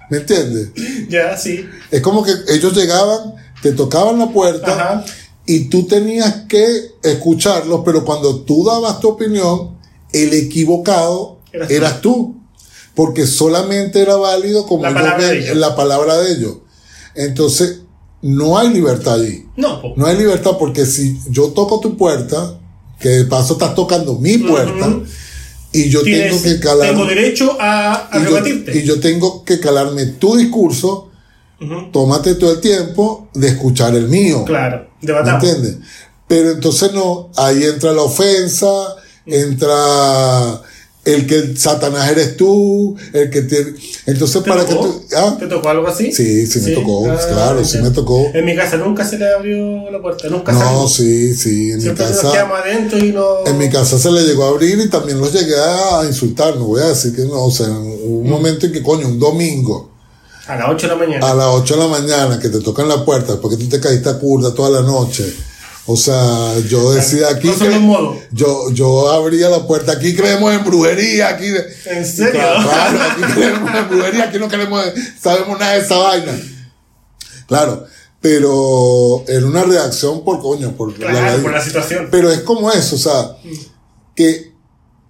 ¿Me 0.10 0.18
entiendes? 0.18 0.68
Ya, 1.08 1.36
sí. 1.36 1.68
Es 1.90 2.00
como 2.00 2.22
que 2.22 2.32
ellos 2.48 2.74
llegaban, 2.76 3.34
te 3.60 3.72
tocaban 3.72 4.18
la 4.20 4.28
puerta 4.30 4.72
Ajá. 4.72 5.04
y 5.46 5.68
tú 5.68 5.86
tenías 5.86 6.44
que 6.48 6.92
escucharlos, 7.02 7.80
pero 7.84 8.04
cuando 8.04 8.40
tú 8.42 8.64
dabas 8.64 9.00
tu 9.00 9.08
opinión, 9.08 9.76
el 10.12 10.32
equivocado 10.34 11.40
Eras 11.52 11.68
tú. 11.68 11.74
eras 11.74 12.00
tú. 12.00 12.34
Porque 12.94 13.26
solamente 13.26 14.00
era 14.00 14.14
válido 14.14 14.64
como 14.66 14.84
La 14.84 14.94
palabra 14.94 15.26
de 15.28 15.38
ellos. 15.40 15.56
la 15.56 15.74
palabra 15.74 16.18
de 16.18 16.32
ellos. 16.34 16.54
Entonces, 17.16 17.80
no 18.26 18.56
hay 18.58 18.70
libertad 18.70 19.14
allí. 19.20 19.44
No. 19.56 19.82
No 19.96 20.06
hay 20.06 20.16
libertad 20.16 20.52
porque 20.58 20.86
si 20.86 21.18
yo 21.28 21.48
toco 21.48 21.78
tu 21.80 21.96
puerta, 21.96 22.58
que 22.98 23.08
de 23.10 23.24
paso 23.26 23.52
estás 23.54 23.74
tocando 23.74 24.18
mi 24.18 24.38
puerta, 24.38 24.98
y 25.72 25.90
yo 25.90 26.02
Tienes- 26.02 26.30
tengo 26.30 26.42
que 26.42 26.60
calar. 26.60 26.88
tengo 26.90 27.04
derecho 27.04 27.56
a, 27.60 28.08
a 28.10 28.18
y, 28.18 28.24
yo, 28.24 28.70
y 28.72 28.82
yo 28.84 28.98
tengo 29.00 29.44
que 29.44 29.60
calarme 29.60 30.06
tu 30.06 30.36
discurso, 30.36 31.10
tómate 31.92 32.34
todo 32.36 32.52
el 32.52 32.60
tiempo 32.60 33.28
de 33.34 33.48
escuchar 33.48 33.94
el 33.94 34.08
mío. 34.08 34.44
Claro, 34.44 34.86
¿Me 35.02 35.06
debatamos. 35.06 35.44
entiendes? 35.44 35.76
Pero 36.26 36.52
entonces 36.52 36.92
no, 36.94 37.30
ahí 37.36 37.62
entra 37.64 37.92
la 37.92 38.02
ofensa, 38.02 38.96
entra 39.26 40.62
el 41.04 41.26
que 41.26 41.34
el 41.36 41.58
Satanás 41.58 42.10
eres 42.10 42.36
tú, 42.36 42.96
el 43.12 43.30
que 43.30 43.42
te... 43.42 43.74
Entonces 44.06 44.42
¿Te 44.42 44.48
para 44.48 44.64
que 44.64 44.74
tocó? 44.74 44.86
tú... 44.86 45.04
¿ah? 45.16 45.36
¿Te 45.38 45.46
tocó 45.46 45.68
algo 45.68 45.86
así? 45.88 46.12
Sí, 46.12 46.46
sí 46.46 46.60
me 46.60 46.70
tocó, 46.72 47.02
claro, 47.04 47.64
sí 47.64 47.78
me 47.78 47.90
tocó. 47.90 48.26
En 48.32 48.44
mi 48.44 48.54
casa 48.56 48.76
nunca 48.76 49.04
se 49.04 49.18
le 49.18 49.30
abrió 49.32 49.90
la 49.90 50.00
puerta, 50.00 50.28
nunca 50.28 50.52
No, 50.52 50.58
salió. 50.60 50.88
sí, 50.88 51.34
sí, 51.34 51.70
en 51.72 51.76
mi 51.76 51.82
Siempre 51.82 52.06
nos 52.06 52.16
casa... 52.16 52.32
quedamos 52.32 52.58
adentro 52.58 52.98
y 52.98 53.12
no... 53.12 53.46
En 53.46 53.58
mi 53.58 53.68
casa 53.70 53.98
se 53.98 54.10
le 54.10 54.22
llegó 54.22 54.44
a 54.44 54.48
abrir 54.48 54.78
y 54.80 54.88
también 54.88 55.18
los 55.20 55.32
llegué 55.32 55.56
a 55.56 56.04
insultar, 56.06 56.56
no 56.56 56.64
voy 56.64 56.80
a 56.82 56.86
decir 56.88 57.14
que 57.14 57.22
no, 57.22 57.44
o 57.44 57.50
sea, 57.50 57.68
hubo 57.68 58.18
un 58.20 58.28
momento 58.30 58.66
en 58.66 58.72
que 58.72 58.82
coño, 58.82 59.06
un 59.08 59.18
domingo, 59.18 59.90
A 60.46 60.56
las 60.56 60.68
8 60.70 60.88
de 60.88 60.92
la 60.94 60.98
mañana. 60.98 61.30
a 61.30 61.34
las 61.34 61.46
8 61.48 61.74
de 61.74 61.80
la 61.80 61.88
mañana, 61.88 62.38
que 62.38 62.48
te 62.48 62.60
tocan 62.60 62.88
la 62.88 63.04
puerta, 63.04 63.40
porque 63.40 63.56
tú 63.56 63.68
te 63.68 63.80
caíste 63.80 64.08
a 64.10 64.18
curda 64.18 64.52
toda 64.54 64.70
la 64.70 64.82
noche. 64.82 65.24
O 65.86 65.96
sea, 65.96 66.58
yo 66.66 66.92
decía 66.92 67.28
aquí 67.28 67.46
No 67.46 67.58
que 67.58 68.20
yo, 68.32 68.70
yo 68.72 69.10
abría 69.10 69.50
la 69.50 69.66
puerta, 69.66 69.92
aquí 69.92 70.16
creemos 70.16 70.52
en 70.54 70.64
brujería, 70.64 71.28
aquí 71.28 71.46
¿En 71.86 72.06
serio? 72.06 72.40
Claro, 72.62 72.98
aquí 73.10 73.32
creemos 73.34 73.74
en 73.74 73.88
brujería, 73.90 74.24
aquí 74.24 74.38
no 74.38 74.48
queremos, 74.48 74.82
sabemos 75.20 75.58
nada 75.58 75.74
de 75.74 75.80
esa 75.80 75.96
vaina. 75.98 76.32
Claro, 77.46 77.84
pero 78.20 79.24
era 79.28 79.44
una 79.44 79.64
reacción 79.64 80.24
por 80.24 80.40
coño, 80.40 80.72
por 80.72 80.94
Claro, 80.94 81.42
por 81.42 81.52
la 81.52 81.62
situación. 81.62 82.08
Pero 82.10 82.32
es 82.32 82.40
como 82.40 82.72
eso, 82.72 82.96
o 82.96 82.98
sea, 82.98 83.36
que 84.14 84.54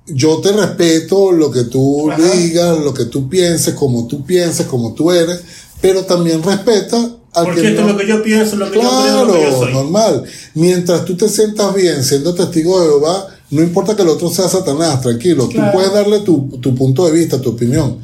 yo 0.07 0.41
te 0.41 0.51
respeto 0.53 1.31
lo 1.31 1.53
que 1.53 1.63
tú 1.65 2.11
Ajá. 2.11 2.21
digas, 2.21 2.79
lo 2.79 2.93
que 2.93 3.05
tú 3.05 3.29
pienses, 3.29 3.75
como 3.75 4.09
tú 4.09 4.27
pienses, 4.27 4.67
como 4.67 4.93
tú 4.93 5.13
eres, 5.13 5.41
pero 5.81 6.05
también 6.05 6.43
respeta 6.43 7.17
Porque 7.43 7.63
que 7.63 7.69
esto 7.69 7.81
no- 7.83 7.87
es 7.89 7.93
lo 7.95 7.99
que 8.01 8.07
yo 8.07 8.23
pienso, 8.23 8.57
lo 8.57 8.71
que 8.71 8.81
yo 8.81 8.89
creo, 8.89 9.25
lo 9.25 9.33
que 9.33 9.43
yo 9.43 9.49
Claro, 9.49 9.59
soy. 9.65 9.73
normal. 9.73 10.25
Mientras 10.55 11.05
tú 11.05 11.17
te 11.17 11.29
sientas 11.29 11.75
bien 11.75 12.05
siendo 12.05 12.35
testigo 12.35 12.81
de 12.81 12.87
Jehová, 12.89 13.27
no 13.51 13.63
importa 13.63 13.97
que 13.97 14.03
el 14.03 14.09
otro 14.09 14.31
sea 14.31 14.49
Satanás, 14.49 15.01
tranquilo. 15.01 15.49
Claro. 15.49 15.71
Tú 15.73 15.77
puedes 15.79 15.93
darle 15.93 16.21
tu, 16.21 16.49
tu 16.61 16.75
punto 16.75 17.07
de 17.07 17.13
vista, 17.13 17.41
tu 17.41 17.51
opinión. 17.51 17.99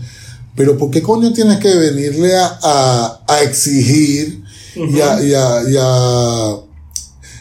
Pero 0.57 0.77
¿por 0.77 0.90
qué 0.90 1.01
coño 1.01 1.33
tienes 1.33 1.59
que 1.59 1.75
venirle 1.75 2.37
a, 2.37 2.59
a, 2.62 3.21
a 3.27 3.43
exigir 3.43 4.43
y, 4.75 5.01
a, 5.01 5.23
y, 5.23 5.33
a, 5.35 5.62
y, 5.71 5.77
a, 5.79 6.57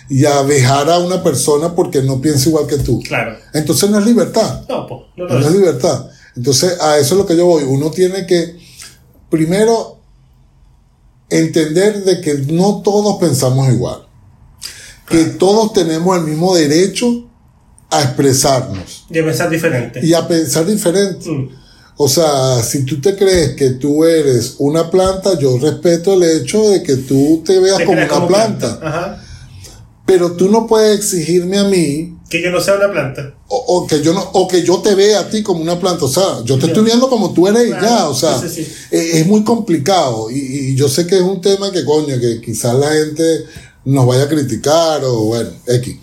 y 0.10 0.26
a 0.26 0.44
dejar 0.44 0.90
a 0.90 1.00
una 1.00 1.22
persona 1.24 1.74
porque 1.76 2.02
no 2.02 2.22
piensa 2.22 2.50
igual 2.50 2.68
que 2.68 2.78
tú? 2.78 3.00
Claro. 3.02 3.36
Entonces 3.54 3.90
no 3.90 4.00
es 4.00 4.06
libertad. 4.06 4.62
No, 4.70 4.86
po, 4.88 5.08
no 5.18 5.26
No 5.28 5.34
lo 5.36 5.40
es 5.42 5.46
es. 5.48 5.52
libertad. 5.54 6.06
Entonces, 6.36 6.80
a 6.80 6.98
eso 6.98 7.16
es 7.16 7.20
lo 7.20 7.26
que 7.26 7.36
yo 7.36 7.46
voy. 7.46 7.64
Uno 7.64 7.92
tiene 7.92 8.26
que, 8.26 8.56
primero, 9.30 9.99
entender 11.30 12.04
de 12.04 12.22
que 12.22 12.36
no 12.52 12.82
todos 12.82 13.18
pensamos 13.18 13.70
igual. 13.70 14.08
Que 15.08 15.26
todos 15.26 15.74
tenemos 15.74 16.18
el 16.18 16.24
mismo 16.26 16.56
derecho 16.56 17.26
a 17.90 18.04
expresarnos 18.04 19.06
De 19.10 19.24
pensar 19.24 19.50
diferente. 19.50 20.00
y 20.06 20.14
a 20.14 20.28
pensar 20.28 20.66
diferente. 20.66 21.28
Mm. 21.30 21.50
O 21.98 22.08
sea, 22.08 22.62
si 22.64 22.86
tú 22.86 23.02
te 23.02 23.18
crees 23.18 23.56
que 23.56 23.72
tú 23.72 24.06
eres 24.06 24.56
una 24.60 24.90
planta, 24.90 25.38
yo 25.38 25.58
respeto 25.58 26.14
el 26.14 26.24
hecho 26.24 26.70
de 26.70 26.82
que 26.84 26.96
tú 26.96 27.42
te 27.46 27.60
veas 27.60 27.78
Te 27.78 27.86
como 27.86 28.02
una 28.02 28.28
planta. 28.28 28.80
Ajá. 28.82 29.24
Pero 30.06 30.32
tú 30.34 30.50
no 30.50 30.66
puedes 30.66 30.98
exigirme 30.98 31.58
a 31.58 31.66
mí 31.66 32.18
Que 32.30 32.42
yo 32.44 32.52
no 32.52 32.62
sea 32.62 32.76
una 32.76 32.92
planta. 32.92 33.34
o, 33.48 33.58
o 33.58 33.88
que 33.88 34.02
yo 34.02 34.14
no 34.14 34.22
o 34.34 34.48
que 34.48 34.62
yo 34.64 34.78
te 34.80 34.94
vea 34.96 35.22
a 35.22 35.30
ti 35.30 35.42
como 35.42 35.62
una 35.62 35.80
planta 35.80 36.06
o 36.06 36.08
sea 36.08 36.44
yo 36.46 36.60
te 36.60 36.68
estoy 36.68 36.84
viendo 36.84 37.10
como 37.10 37.34
tú 37.34 37.48
eres 37.48 37.66
y 37.68 37.70
Claro, 37.72 37.86
ya 37.88 38.08
o 38.10 38.14
sea 38.16 38.40
sí, 38.40 38.48
sí, 38.50 38.64
sí. 38.66 38.72
eh, 38.92 39.12
es 39.16 39.26
muy 39.28 39.44
complicado 39.44 40.30
y, 40.30 40.38
y 40.38 40.76
yo 40.76 40.88
sé 40.88 41.08
que 41.08 41.16
es 41.16 41.24
un 41.24 41.42
tema 41.42 41.72
que 41.72 41.84
coño 41.84 42.20
que 42.20 42.40
quizás 42.42 42.76
la 42.76 42.90
gente 42.92 43.46
nos 43.86 44.06
vaya 44.06 44.24
a 44.24 44.28
criticar 44.30 45.04
o 45.04 45.24
bueno, 45.26 45.50
X. 45.66 45.96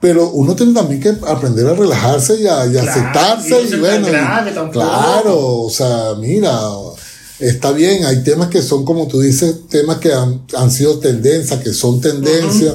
Pero 0.00 0.30
uno 0.30 0.54
tiene 0.54 0.72
también 0.74 1.00
que 1.00 1.08
aprender 1.26 1.66
a 1.66 1.74
relajarse 1.74 2.34
y 2.40 2.46
a, 2.46 2.66
y 2.66 2.70
Claro, 2.72 2.90
aceptarse. 2.90 3.48
y 3.48 3.70
no 3.70 3.76
Y, 3.76 3.80
bueno, 3.80 4.06
grave 4.08 4.52
claro, 4.72 5.56
o 5.62 5.70
sea, 5.70 6.14
mira, 6.18 6.58
está 7.40 7.72
bien, 7.72 8.04
hay 8.04 8.22
temas 8.22 8.48
que 8.48 8.62
son, 8.62 8.84
como 8.84 9.08
tú 9.08 9.20
dices, 9.20 9.66
temas 9.68 9.98
que 9.98 10.12
han, 10.12 10.42
han 10.56 10.70
sido 10.70 10.98
tendencia, 10.98 11.60
que 11.62 11.72
son 11.72 12.00
tendencia. 12.00 12.74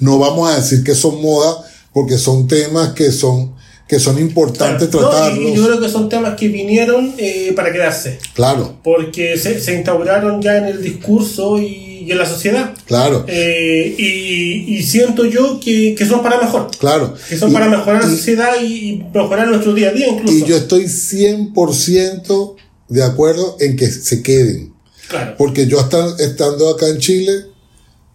No 0.00 0.18
vamos 0.18 0.50
a 0.50 0.56
decir 0.56 0.82
que 0.84 0.94
son 0.94 1.20
moda, 1.22 1.64
porque 1.92 2.18
son 2.18 2.46
temas 2.46 2.92
que 2.94 3.10
son, 3.12 3.54
que 3.88 3.98
son 3.98 4.18
importantes 4.18 4.88
Claro. 4.88 5.06
No, 5.06 5.10
tratarlos. 5.10 5.50
y 5.50 5.54
yo 5.56 5.64
creo 5.66 5.80
que 5.80 5.88
son 5.88 6.08
temas 6.08 6.36
que 6.36 6.48
vinieron 6.48 7.14
eh, 7.18 7.52
para 7.56 7.72
quedarse, 7.72 8.18
Claro, 8.34 8.78
porque 8.84 9.36
se, 9.38 9.60
se 9.60 9.74
instauraron 9.74 10.40
ya 10.42 10.58
en 10.58 10.66
el 10.66 10.82
discurso 10.82 11.58
y, 11.58 12.04
y 12.06 12.12
en 12.12 12.18
la 12.18 12.26
sociedad. 12.26 12.74
claro, 12.86 13.24
Eh, 13.28 13.94
y, 13.98 14.76
y 14.76 14.82
siento 14.82 15.24
yo 15.24 15.58
que, 15.58 15.94
que 15.96 16.06
son 16.06 16.22
para 16.22 16.40
mejor, 16.40 16.70
claro. 16.78 17.14
que 17.28 17.36
son 17.38 17.50
Y- 17.50 17.54
para 17.54 17.68
mejorar 17.68 18.04
la 18.04 18.10
sociedad 18.10 18.52
y, 18.62 18.66
y 18.90 19.04
mejorar 19.14 19.48
nuestro 19.48 19.72
día 19.74 19.88
a 19.88 19.92
día 19.92 20.08
incluso. 20.08 20.32
Y 20.34 20.44
yo 20.44 20.56
estoy 20.56 20.84
100% 20.84 22.54
de 22.88 23.02
acuerdo 23.02 23.56
en 23.60 23.76
que 23.76 23.86
se 23.90 24.22
queden. 24.22 24.72
claro. 25.08 25.34
Porque 25.38 25.66
yo 25.66 25.80
hasta- 25.80 26.16
estando 26.18 26.68
acá 26.68 26.88
en 26.88 26.98
Chile, 26.98 27.32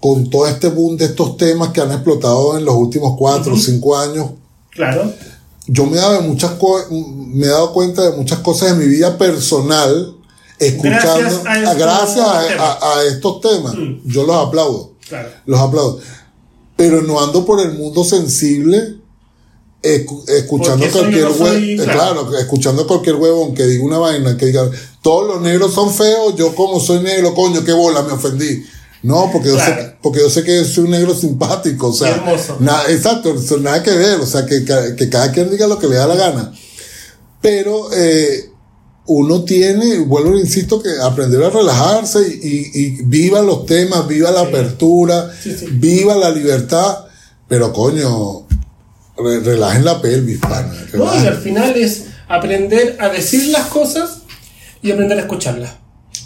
con 0.03 0.29
todo 0.29 0.45
este 0.47 0.67
boom 0.67 0.97
de 0.97 1.05
estos 1.05 1.37
temas 1.37 1.69
que 1.69 1.79
han 1.79 1.89
explotado 1.93 2.57
en 2.57 2.65
los 2.65 2.75
últimos 2.75 3.15
4 3.17 3.53
o 3.53 3.57
5 3.57 3.97
años, 3.97 4.31
Claro, 4.69 5.09
yo 5.65 5.85
me 5.85 5.93
he 5.97 6.01
dado, 6.01 6.21
muchas 6.23 6.51
me 6.91 7.45
he 7.45 7.49
dado 7.49 7.71
cuenta 7.71 8.09
de 8.09 8.17
muchas 8.17 8.39
cosas 8.39 8.71
de 8.77 8.83
mi 8.85 8.89
vida 8.91 9.17
personal, 9.17 10.17
escuchando, 10.59 10.99
Gracias 10.99 11.45
a 11.45 11.57
estos 11.63 11.77
gracias 11.77 12.27
a, 12.27 12.47
temas. 12.47 12.59
a- 12.81 12.99
a 12.99 13.03
estos 13.05 13.39
temas. 13.39 13.75
Mm. 13.75 13.99
Yo 14.03 14.25
los 14.25 14.35
aplaudo, 14.35 14.91
claro. 15.07 15.29
los 15.45 15.59
aplaudo. 15.61 15.99
Pero 16.75 17.01
no 17.01 17.21
ando 17.23 17.45
por 17.45 17.61
el 17.61 17.71
mundo 17.73 18.03
sensible. 18.03 18.97
escu- 19.81 20.27
escuchando 20.29 20.85
cualquier 20.91 21.23
no 21.29 21.33
soy, 21.33 21.75
huevón, 21.77 21.85
claro. 21.85 22.21
claro, 22.27 22.37
escuchando 22.39 22.87
cualquier 22.87 23.15
huevón 23.15 23.53
que 23.53 23.63
diga 23.65 23.83
una 23.85 23.99
vaina, 23.99 24.35
que 24.37 24.47
diga, 24.47 24.69
todos 25.01 25.27
los 25.27 25.41
negros 25.41 25.73
son 25.73 25.93
feos, 25.93 26.35
yo 26.35 26.53
como 26.55 26.79
soy 26.79 26.99
negro, 27.01 27.33
coño, 27.33 27.63
qué 27.63 27.71
bola, 27.73 28.01
me 28.03 28.13
ofendí. 28.13 28.63
No, 29.03 29.29
porque 29.31 29.49
yo, 29.49 29.55
Claro. 29.55 29.81
sé, 29.81 29.95
porque 30.01 30.19
yo 30.19 30.29
sé 30.29 30.43
que 30.43 30.63
soy 30.63 30.85
un 30.85 30.91
negro 30.91 31.13
simpático, 31.13 31.89
o 31.89 31.93
sea, 31.93 32.09
Y 32.09 32.11
hermoso. 32.13 32.57
na- 32.59 32.83
exacto, 32.89 33.35
eso 33.35 33.57
nada 33.57 33.83
que 33.83 33.91
ver, 33.91 34.19
o 34.19 34.25
sea, 34.25 34.45
que, 34.45 34.63
que 34.97 35.09
cada 35.09 35.31
quien 35.31 35.49
diga 35.51 35.67
lo 35.67 35.77
que 35.77 35.87
le 35.87 35.95
da 35.97 36.07
la 36.07 36.15
gana. 36.15 36.53
Pero 37.41 37.89
eh, 37.93 38.49
uno 39.07 39.43
tiene, 39.43 39.99
vuelvo 39.99 40.37
e 40.37 40.39
insisto, 40.39 40.81
que 40.81 40.89
aprender 41.01 41.43
a 41.43 41.49
relajarse 41.49 42.19
y, 42.41 42.47
y- 42.47 42.71
y 42.73 42.89
viva 43.03 43.41
los 43.41 43.65
temas, 43.65 44.07
viva 44.07 44.31
la 44.31 44.41
Sí. 44.43 44.47
apertura, 44.47 45.29
Sí, 45.41 45.53
sí. 45.59 45.65
viva 45.73 46.15
la 46.15 46.31
libertad, 46.31 46.99
pero 47.49 47.73
coño, 47.73 48.47
re- 49.17 49.41
relajen 49.41 49.83
la 49.83 50.01
pelvis, 50.01 50.39
pana. 50.39 50.73
No, 50.93 51.13
y 51.21 51.27
al 51.27 51.37
final 51.39 51.75
es 51.75 52.03
aprender 52.29 52.95
a 53.01 53.09
decir 53.09 53.47
las 53.47 53.67
cosas 53.67 54.19
y 54.81 54.91
aprender 54.91 55.17
a 55.17 55.21
escucharlas. 55.23 55.71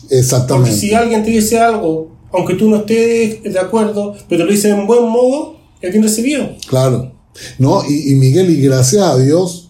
Porque 0.01 0.19
Exactamente. 0.19 0.77
si 0.77 0.93
alguien 0.93 1.23
te 1.23 1.31
dice 1.31 1.59
algo, 1.59 2.15
aunque 2.31 2.55
tú 2.55 2.69
no 2.69 2.77
estés 2.77 3.43
de 3.43 3.59
acuerdo, 3.59 4.15
pero 4.29 4.45
lo 4.45 4.51
dice 4.51 4.69
en 4.69 4.85
buen 4.87 5.03
modo, 5.07 5.57
es 5.81 5.91
bien 5.91 6.03
recibido. 6.03 6.49
Claro. 6.67 7.11
No, 7.59 7.83
y, 7.87 8.11
y 8.11 8.15
Miguel, 8.15 8.49
y 8.49 8.61
gracias 8.61 9.03
a 9.03 9.17
Dios, 9.17 9.69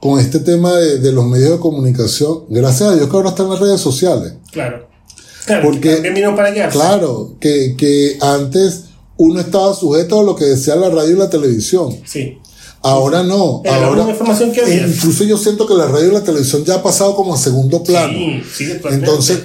con 0.00 0.18
este 0.20 0.40
tema 0.40 0.74
de, 0.76 0.98
de 0.98 1.12
los 1.12 1.24
medios 1.26 1.50
de 1.52 1.58
comunicación, 1.58 2.44
gracias 2.48 2.90
a 2.90 2.94
Dios 2.96 3.08
que 3.08 3.16
ahora 3.16 3.30
están 3.30 3.48
las 3.50 3.60
redes 3.60 3.80
sociales. 3.80 4.34
Claro. 4.52 4.86
Claro, 5.46 5.62
Porque- 5.62 6.00
vinieron 6.00 6.34
para 6.34 6.52
quedarse. 6.52 6.76
Claro, 6.76 7.36
que, 7.40 7.76
que 7.78 8.18
antes 8.20 8.84
uno 9.16 9.40
estaba 9.40 9.72
sujeto 9.74 10.20
a 10.20 10.24
lo 10.24 10.34
que 10.34 10.44
decía 10.44 10.74
la 10.76 10.90
radio 10.90 11.14
y 11.14 11.18
la 11.18 11.30
televisión. 11.30 11.96
Sí. 12.04 12.38
Ahora 12.82 13.22
no. 13.22 13.62
Ahora, 13.68 14.08
información 14.10 14.52
que 14.52 14.60
había. 14.60 14.86
Incluso 14.86 15.24
yo 15.24 15.36
siento 15.38 15.66
que 15.66 15.74
la 15.74 15.86
radio 15.86 16.10
y 16.10 16.12
la 16.12 16.22
televisión 16.22 16.64
ya 16.64 16.74
ha 16.74 16.82
pasado 16.82 17.16
como 17.16 17.34
a 17.34 17.38
segundo 17.38 17.82
plano. 17.82 18.12
Sí, 18.52 18.64
sí. 18.66 18.72
Entonces, 18.90 19.40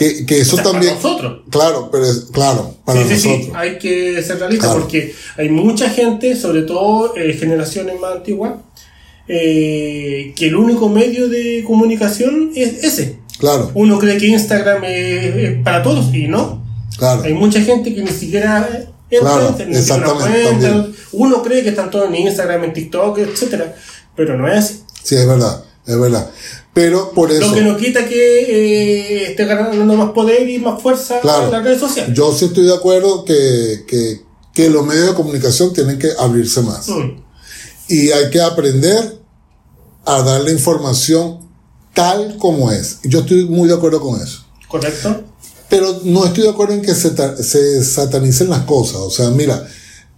que, 0.00 0.24
que 0.26 0.40
eso 0.40 0.54
O 0.54 0.56
sea, 0.56 0.64
para 0.64 0.72
también. 0.72 0.94
nosotros. 0.94 1.42
Claro, 1.50 1.88
pero 1.92 2.04
es, 2.06 2.26
claro, 2.32 2.74
para 2.84 3.02
sí, 3.04 3.08
nosotros. 3.14 3.44
sí, 3.44 3.52
hay 3.54 3.78
que 3.78 4.22
ser 4.22 4.38
realistas 4.38 4.68
Claro. 4.70 4.80
porque 4.80 5.14
hay 5.36 5.48
mucha 5.50 5.90
gente, 5.90 6.34
sobre 6.36 6.62
todo 6.62 7.14
eh, 7.16 7.34
generaciones 7.34 8.00
más 8.00 8.12
antiguas, 8.16 8.54
eh, 9.28 10.32
que 10.36 10.48
el 10.48 10.56
único 10.56 10.88
medio 10.88 11.28
de 11.28 11.62
comunicación 11.66 12.50
es 12.54 12.82
ese. 12.82 13.18
Claro, 13.38 13.70
Uno 13.74 13.98
cree 13.98 14.18
que 14.18 14.26
Instagram 14.26 14.84
es, 14.84 15.34
es 15.36 15.62
para 15.62 15.82
todos 15.82 16.14
y 16.14 16.28
no. 16.28 16.62
claro. 16.98 17.22
Hay 17.22 17.32
mucha 17.34 17.60
gente 17.62 17.94
que 17.94 18.02
ni 18.02 18.10
siquiera 18.10 18.68
entra, 19.10 19.30
Claro, 19.38 19.56
ni 19.66 19.74
siquiera 19.76 20.12
cuenta. 20.12 20.50
también. 20.50 20.94
Uno 21.12 21.42
cree 21.42 21.62
que 21.62 21.70
están 21.70 21.90
todos 21.90 22.08
en 22.08 22.16
Instagram, 22.16 22.64
en 22.64 22.72
TikTok, 22.72 23.18
etcétera, 23.18 23.74
pero 24.16 24.36
no 24.36 24.48
es 24.48 24.58
así. 24.58 24.80
Sí, 25.02 25.14
es 25.16 25.26
verdad, 25.26 25.64
es 25.86 25.98
verdad. 25.98 26.30
Pero 26.72 27.10
por 27.12 27.32
eso. 27.32 27.48
Lo 27.48 27.54
que 27.54 27.60
no 27.62 27.76
quita 27.76 28.06
que 28.08 28.14
eh, 28.42 29.30
esté 29.30 29.44
ganando 29.44 29.94
más 29.96 30.10
poder 30.12 30.48
y 30.48 30.58
más 30.58 30.80
fuerza 30.80 31.20
Claro. 31.20 31.46
en 31.46 31.50
las 31.52 31.64
redes 31.64 31.80
sociales. 31.80 32.14
Yo 32.16 32.32
sí 32.32 32.44
estoy 32.46 32.64
de 32.66 32.74
acuerdo 32.74 33.24
que, 33.24 33.84
que, 33.88 34.20
que 34.54 34.70
los 34.70 34.86
medios 34.86 35.08
de 35.08 35.14
comunicación 35.14 35.72
tienen 35.72 35.98
que 35.98 36.10
abrirse 36.18 36.60
más. 36.62 36.88
Mm, 36.88 37.22
Y 37.88 38.10
hay 38.12 38.30
que 38.30 38.40
aprender 38.40 39.18
a 40.04 40.22
dar 40.22 40.42
la 40.42 40.50
información 40.52 41.40
tal 41.92 42.36
como 42.38 42.70
es. 42.70 42.98
Yo 43.02 43.20
estoy 43.20 43.46
muy 43.46 43.68
de 43.68 43.74
acuerdo 43.74 44.00
con 44.00 44.20
eso. 44.22 44.44
¿Correcto? 44.68 45.24
Pero 45.68 46.00
no 46.04 46.24
estoy 46.24 46.44
de 46.44 46.50
acuerdo 46.50 46.74
en 46.74 46.82
que 46.82 46.94
se, 46.94 47.10
se 47.42 47.82
satanicen 47.84 48.48
las 48.48 48.62
cosas. 48.62 48.96
O 48.96 49.10
sea, 49.10 49.30
mira, 49.30 49.66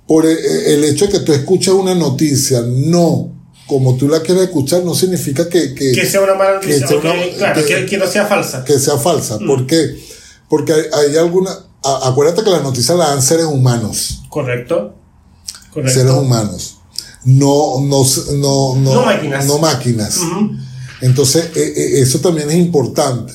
por 0.06 0.26
el, 0.26 0.36
el 0.38 0.84
hecho 0.84 1.06
de 1.06 1.12
que 1.12 1.20
tú 1.20 1.32
escuches 1.32 1.72
una 1.72 1.94
noticia, 1.94 2.62
no 2.66 3.32
como 3.66 3.96
tú 3.96 4.08
la 4.08 4.20
quieres 4.22 4.44
escuchar, 4.44 4.84
no 4.84 4.94
significa 4.94 5.48
que, 5.48 5.74
que, 5.74 5.92
Que 5.92 6.06
sea 6.06 6.20
una 6.20 6.34
mala 6.34 6.60
que 6.60 6.68
noticia, 6.68 6.86
que- 6.88 6.94
una- 6.96 7.36
claro, 7.36 7.66
que- 7.86 7.98
no 7.98 8.06
sea 8.06 8.26
falsa. 8.26 8.64
que 8.64 8.78
sea 8.78 8.96
falsa. 8.98 9.38
¿Por 9.38 9.66
qué? 9.66 9.98
Porque 10.48 10.72
hay, 10.72 10.82
hay 11.10 11.16
alguna... 11.16 11.50
a- 11.84 12.08
acuérdate 12.08 12.42
que 12.44 12.50
las 12.50 12.62
noticias 12.62 12.96
las 12.98 13.08
dan 13.10 13.22
seres 13.22 13.46
humanos. 13.46 14.20
Correcto. 14.28 14.94
Correcto. 15.72 15.98
Seres 15.98 16.12
humanos. 16.12 16.76
No, 17.24 17.80
no, 17.80 18.04
no, 18.34 18.74
no, 18.76 18.94
No 18.94 19.04
máquinas. 19.04 19.46
no 19.46 19.58
máquinas. 19.58 20.18
Entonces, 21.00 21.46
eh, 21.56 21.72
eh, 21.76 22.00
eso 22.00 22.18
también 22.20 22.50
es 22.50 22.56
importante. 22.56 23.32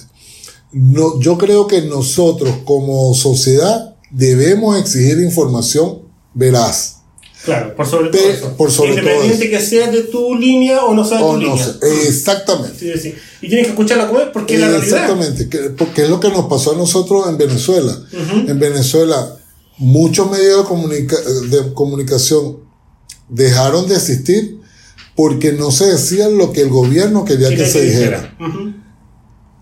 No, 0.71 1.19
yo 1.21 1.37
creo 1.37 1.67
que 1.67 1.81
nosotros 1.83 2.53
como 2.65 3.13
sociedad 3.13 3.95
debemos 4.11 4.77
exigir 4.77 5.19
información 5.21 5.99
veraz. 6.33 6.96
Claro, 7.47 7.75
por 7.77 7.87
sobre 7.87 8.09
todo 8.09 8.29
eso. 8.29 8.57
por 8.57 8.69
sobre 8.71 8.89
todo 8.91 8.99
Independiente 8.99 9.49
que 9.49 9.59
sea 9.61 9.89
de 9.89 10.03
tu 10.03 10.35
línea 10.35 10.83
o 10.83 10.93
no 10.93 11.05
sea 11.05 11.17
de 11.19 11.23
tu 11.23 11.31
no 11.33 11.37
línea. 11.39 11.63
sé, 11.65 12.07
exactamente. 12.09 12.77
Sí, 12.77 13.01
sí. 13.01 13.15
Y 13.41 13.47
tienes 13.47 13.67
que 13.67 13.71
escucharla 13.71 14.07
como 14.07 14.19
es 14.19 14.27
porque 14.33 14.55
es 14.55 14.59
la 14.59 14.67
realidad. 14.67 14.85
Exactamente, 14.99 15.47
que- 15.49 15.69
porque 15.69 16.03
es 16.03 16.09
lo 16.09 16.19
que 16.19 16.27
nos 16.29 16.45
pasó 16.47 16.73
a 16.73 16.75
nosotros 16.77 17.25
en 17.29 17.37
Venezuela. 17.37 17.97
En 18.47 18.59
Venezuela, 18.59 19.37
muchos 19.77 20.29
medios 20.29 20.63
de, 20.63 20.67
comunica- 20.69 21.21
de 21.49 21.73
comunicación 21.73 22.57
dejaron 23.29 23.87
de 23.87 23.95
existir 23.95 24.59
porque 25.15 25.53
no 25.53 25.71
se 25.71 25.85
decía 25.85 26.27
lo 26.29 26.51
que 26.51 26.61
el 26.61 26.69
gobierno 26.69 27.23
quería 27.25 27.49
que, 27.49 27.65
se 27.65 27.81
dijera. 27.81 28.37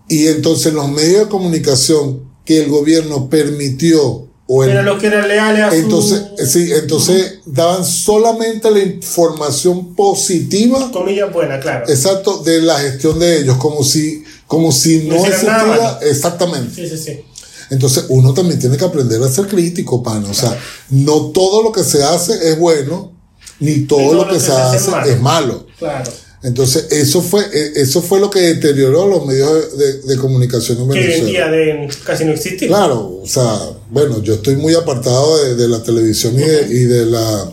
Y 0.08 0.26
entonces 0.26 0.72
los 0.74 0.90
medios 0.90 1.20
de 1.24 1.28
comunicación 1.28 2.22
que 2.44 2.62
el 2.62 2.68
gobierno 2.68 3.28
permitió 3.30 4.25
o 4.48 4.62
el- 4.64 4.70
Eran 4.70 4.84
los 4.84 5.00
que 5.00 5.06
eran 5.08 5.26
leales 5.28 5.62
a 5.64 5.74
entonces 5.76 6.22
sí, 6.48 6.70
entonces 6.72 7.40
daban 7.46 7.84
solamente 7.84 8.70
la 8.70 8.80
información 8.80 9.94
positiva 9.94 10.90
Comillas 10.92 11.32
buenas, 11.32 11.60
claro. 11.62 11.84
exacto 11.88 12.42
de 12.44 12.60
la 12.62 12.78
gestión 12.78 13.18
de 13.18 13.40
ellos 13.40 13.56
como 13.56 13.82
si 13.82 14.22
como 14.46 14.70
si 14.72 15.04
no 15.08 15.16
No 15.16 15.20
hicieran 15.22 15.46
nada 15.46 15.64
existiera 15.74 15.98
exactamente 16.10 16.74
Sí, 16.88 16.96
sí, 16.96 16.98
sí. 17.02 17.24
entonces 17.70 18.04
uno 18.08 18.32
también 18.34 18.60
tiene 18.60 18.76
que 18.76 18.84
aprender 18.84 19.20
a 19.22 19.28
ser 19.28 19.46
crítico 19.48 20.02
pana 20.02 20.28
o 20.30 20.34
sea 20.34 20.56
no 20.90 21.30
todo 21.32 21.62
lo 21.62 21.72
que 21.72 21.82
se 21.82 22.04
hace 22.04 22.50
es 22.50 22.58
bueno 22.58 23.12
ni 23.58 23.80
todo, 23.86 24.12
lo 24.12 24.28
que, 24.28 24.38
se 24.38 24.52
hace 24.52 24.90
es 25.10 25.20
malo. 25.20 25.66
Claro. 25.78 26.10
Entonces 26.46 26.86
eso 26.92 27.22
fue 27.22 27.42
eh, 27.52 27.72
eso 27.74 28.00
fue 28.00 28.20
lo 28.20 28.30
que 28.30 28.38
deterioró 28.38 29.08
los 29.08 29.26
medios 29.26 29.76
de, 29.76 30.02
de 30.02 30.16
comunicación 30.16 30.78
en 30.78 30.88
Que 30.90 30.92
hoy 30.92 31.04
en 31.04 31.10
Venezuela 31.10 31.28
día 31.28 31.50
deben 31.50 31.90
casi 32.04 32.24
no 32.24 32.30
existir. 32.30 32.68
Claro, 32.68 33.18
o 33.20 33.26
sea, 33.26 33.72
bueno, 33.90 34.22
yo 34.22 34.34
estoy 34.34 34.54
muy 34.54 34.72
apartado 34.74 35.42
de, 35.42 35.56
de 35.56 35.66
la 35.66 35.82
televisión 35.82 36.36
y 36.36 36.44
de, 36.44 36.66
y 36.70 36.84
de 36.84 37.06
la 37.06 37.52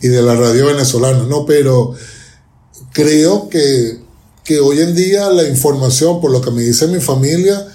y 0.00 0.06
de 0.06 0.22
la 0.22 0.36
radio 0.36 0.66
venezolana, 0.66 1.24
¿no? 1.24 1.44
Pero 1.44 1.94
creo 2.92 3.48
que, 3.48 3.98
que 4.44 4.60
hoy 4.60 4.80
en 4.82 4.94
día 4.94 5.28
la 5.30 5.48
información, 5.48 6.20
por 6.20 6.30
lo 6.30 6.40
que 6.40 6.52
me 6.52 6.62
dice 6.62 6.86
mi 6.86 7.00
familia, 7.00 7.66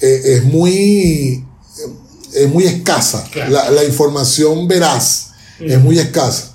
eh, 0.00 0.20
es 0.24 0.42
muy 0.42 1.44
es 2.34 2.48
muy 2.48 2.64
escasa. 2.64 3.24
Claro. 3.30 3.52
La, 3.52 3.70
la 3.70 3.84
información 3.84 4.66
veraz 4.66 5.28
es 5.60 5.80
muy 5.80 6.00
escasa. 6.00 6.53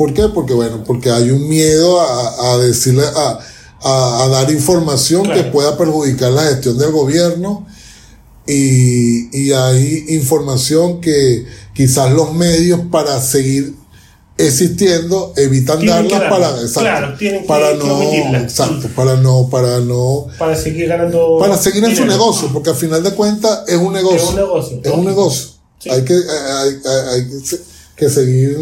¿Por 0.00 0.14
qué? 0.14 0.28
Porque 0.34 0.54
bueno, 0.54 0.82
porque 0.86 1.10
hay 1.10 1.30
un 1.30 1.46
miedo 1.46 2.00
a, 2.00 2.54
a 2.54 2.56
decirle 2.56 3.04
a, 3.04 3.38
a- 3.82 4.24
a 4.24 4.28
dar 4.28 4.50
información 4.50 5.24
Claro. 5.24 5.42
que 5.42 5.50
pueda 5.50 5.76
perjudicar 5.76 6.32
la 6.32 6.44
gestión 6.44 6.78
del 6.78 6.90
gobierno 6.90 7.66
y, 8.46 9.28
y 9.38 9.52
hay 9.52 10.06
información 10.08 11.02
que 11.02 11.44
quizás 11.74 12.10
los 12.12 12.32
medios 12.32 12.80
para 12.90 13.20
seguir 13.20 13.74
existiendo 14.38 15.34
evitan 15.36 15.78
Tienen 15.80 16.08
que 16.08 16.14
darla 16.14 16.30
darla. 16.30 16.46
para 16.48 16.62
exacto, 16.62 16.80
Claro, 16.80 17.16
tienen 17.18 17.42
que- 17.42 17.46
para 17.48 17.74
no 17.74 18.02
exacto 18.38 18.88
para 18.96 19.16
no 19.16 19.48
para 19.50 19.80
no 19.80 20.28
Para 20.38 20.56
seguir 20.56 20.88
ganando. 20.88 21.36
para 21.38 21.58
seguir 21.58 21.84
en 21.84 21.90
su 21.90 22.02
dinero. 22.04 22.12
negocio 22.12 22.48
porque 22.54 22.70
al 22.70 22.76
final 22.76 23.02
de 23.02 23.10
cuentas 23.14 23.64
es 23.68 23.76
un 23.76 23.92
negocio 23.92 24.18
Es 24.22 24.30
un 24.30 24.36
negocio. 24.36 24.80
es 24.82 24.90
un 24.92 25.04
negocio 25.04 25.48
Sí. 25.78 25.90
hay 25.90 26.04
que 26.04 26.14
hay, 26.14 26.70
hay- 26.70 27.08
hay 27.14 27.40
que 28.00 28.08
se- 28.08 28.20
que 28.24 28.26
seguir 28.26 28.56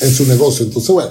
en 0.00 0.14
su 0.14 0.24
negocio 0.26 0.64
entonces 0.64 0.90
bueno 0.90 1.10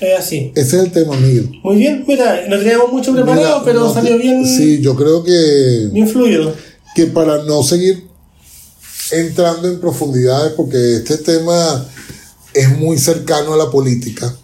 Es 0.00 0.18
así. 0.18 0.50
ese 0.54 0.76
es 0.78 0.82
el 0.84 0.90
tema 0.92 1.16
Miguel 1.16 1.50
Muy 1.62 1.76
bien, 1.76 2.04
mira, 2.06 2.46
no 2.48 2.58
teníamos 2.58 2.90
mucho 2.92 3.12
preparado, 3.12 3.60
Mira, 3.60 3.64
pero 3.64 3.80
no, 3.80 3.94
salió 3.94 4.18
bien, 4.18 4.44
sí 4.44 4.80
yo 4.82 4.94
creo 4.96 5.22
que 5.22 5.88
bien 5.92 6.08
fluido. 6.08 6.52
que 6.94 7.06
para 7.06 7.44
no 7.44 7.62
seguir 7.62 8.04
entrando 9.12 9.68
en 9.68 9.80
profundidades, 9.80 10.52
porque 10.56 10.96
este 10.96 11.18
tema 11.18 11.86
es 12.54 12.78
muy 12.78 12.98
cercano 12.98 13.54
a 13.54 13.56
la 13.56 13.70
política, 13.70 14.34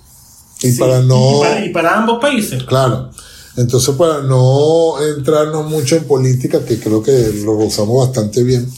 y 0.62 0.72
Sí, 0.72 0.79
para 0.79 1.01
no, 1.03 1.37
Y 1.37 1.40
para, 1.40 1.64
y 1.66 1.68
para 1.70 1.96
ambos 1.99 2.18
países. 2.20 2.62
claro, 2.64 3.11
entonces 3.57 3.94
para 3.96 4.22
no 4.22 4.94
entrarnos 5.16 5.68
mucho 5.70 5.96
en 5.96 6.05
política, 6.05 6.64
que 6.64 6.79
creo 6.79 7.03
que 7.03 7.12
lo 7.44 7.57
rozamos 7.59 8.07
bastante 8.07 8.42
bien. 8.42 8.68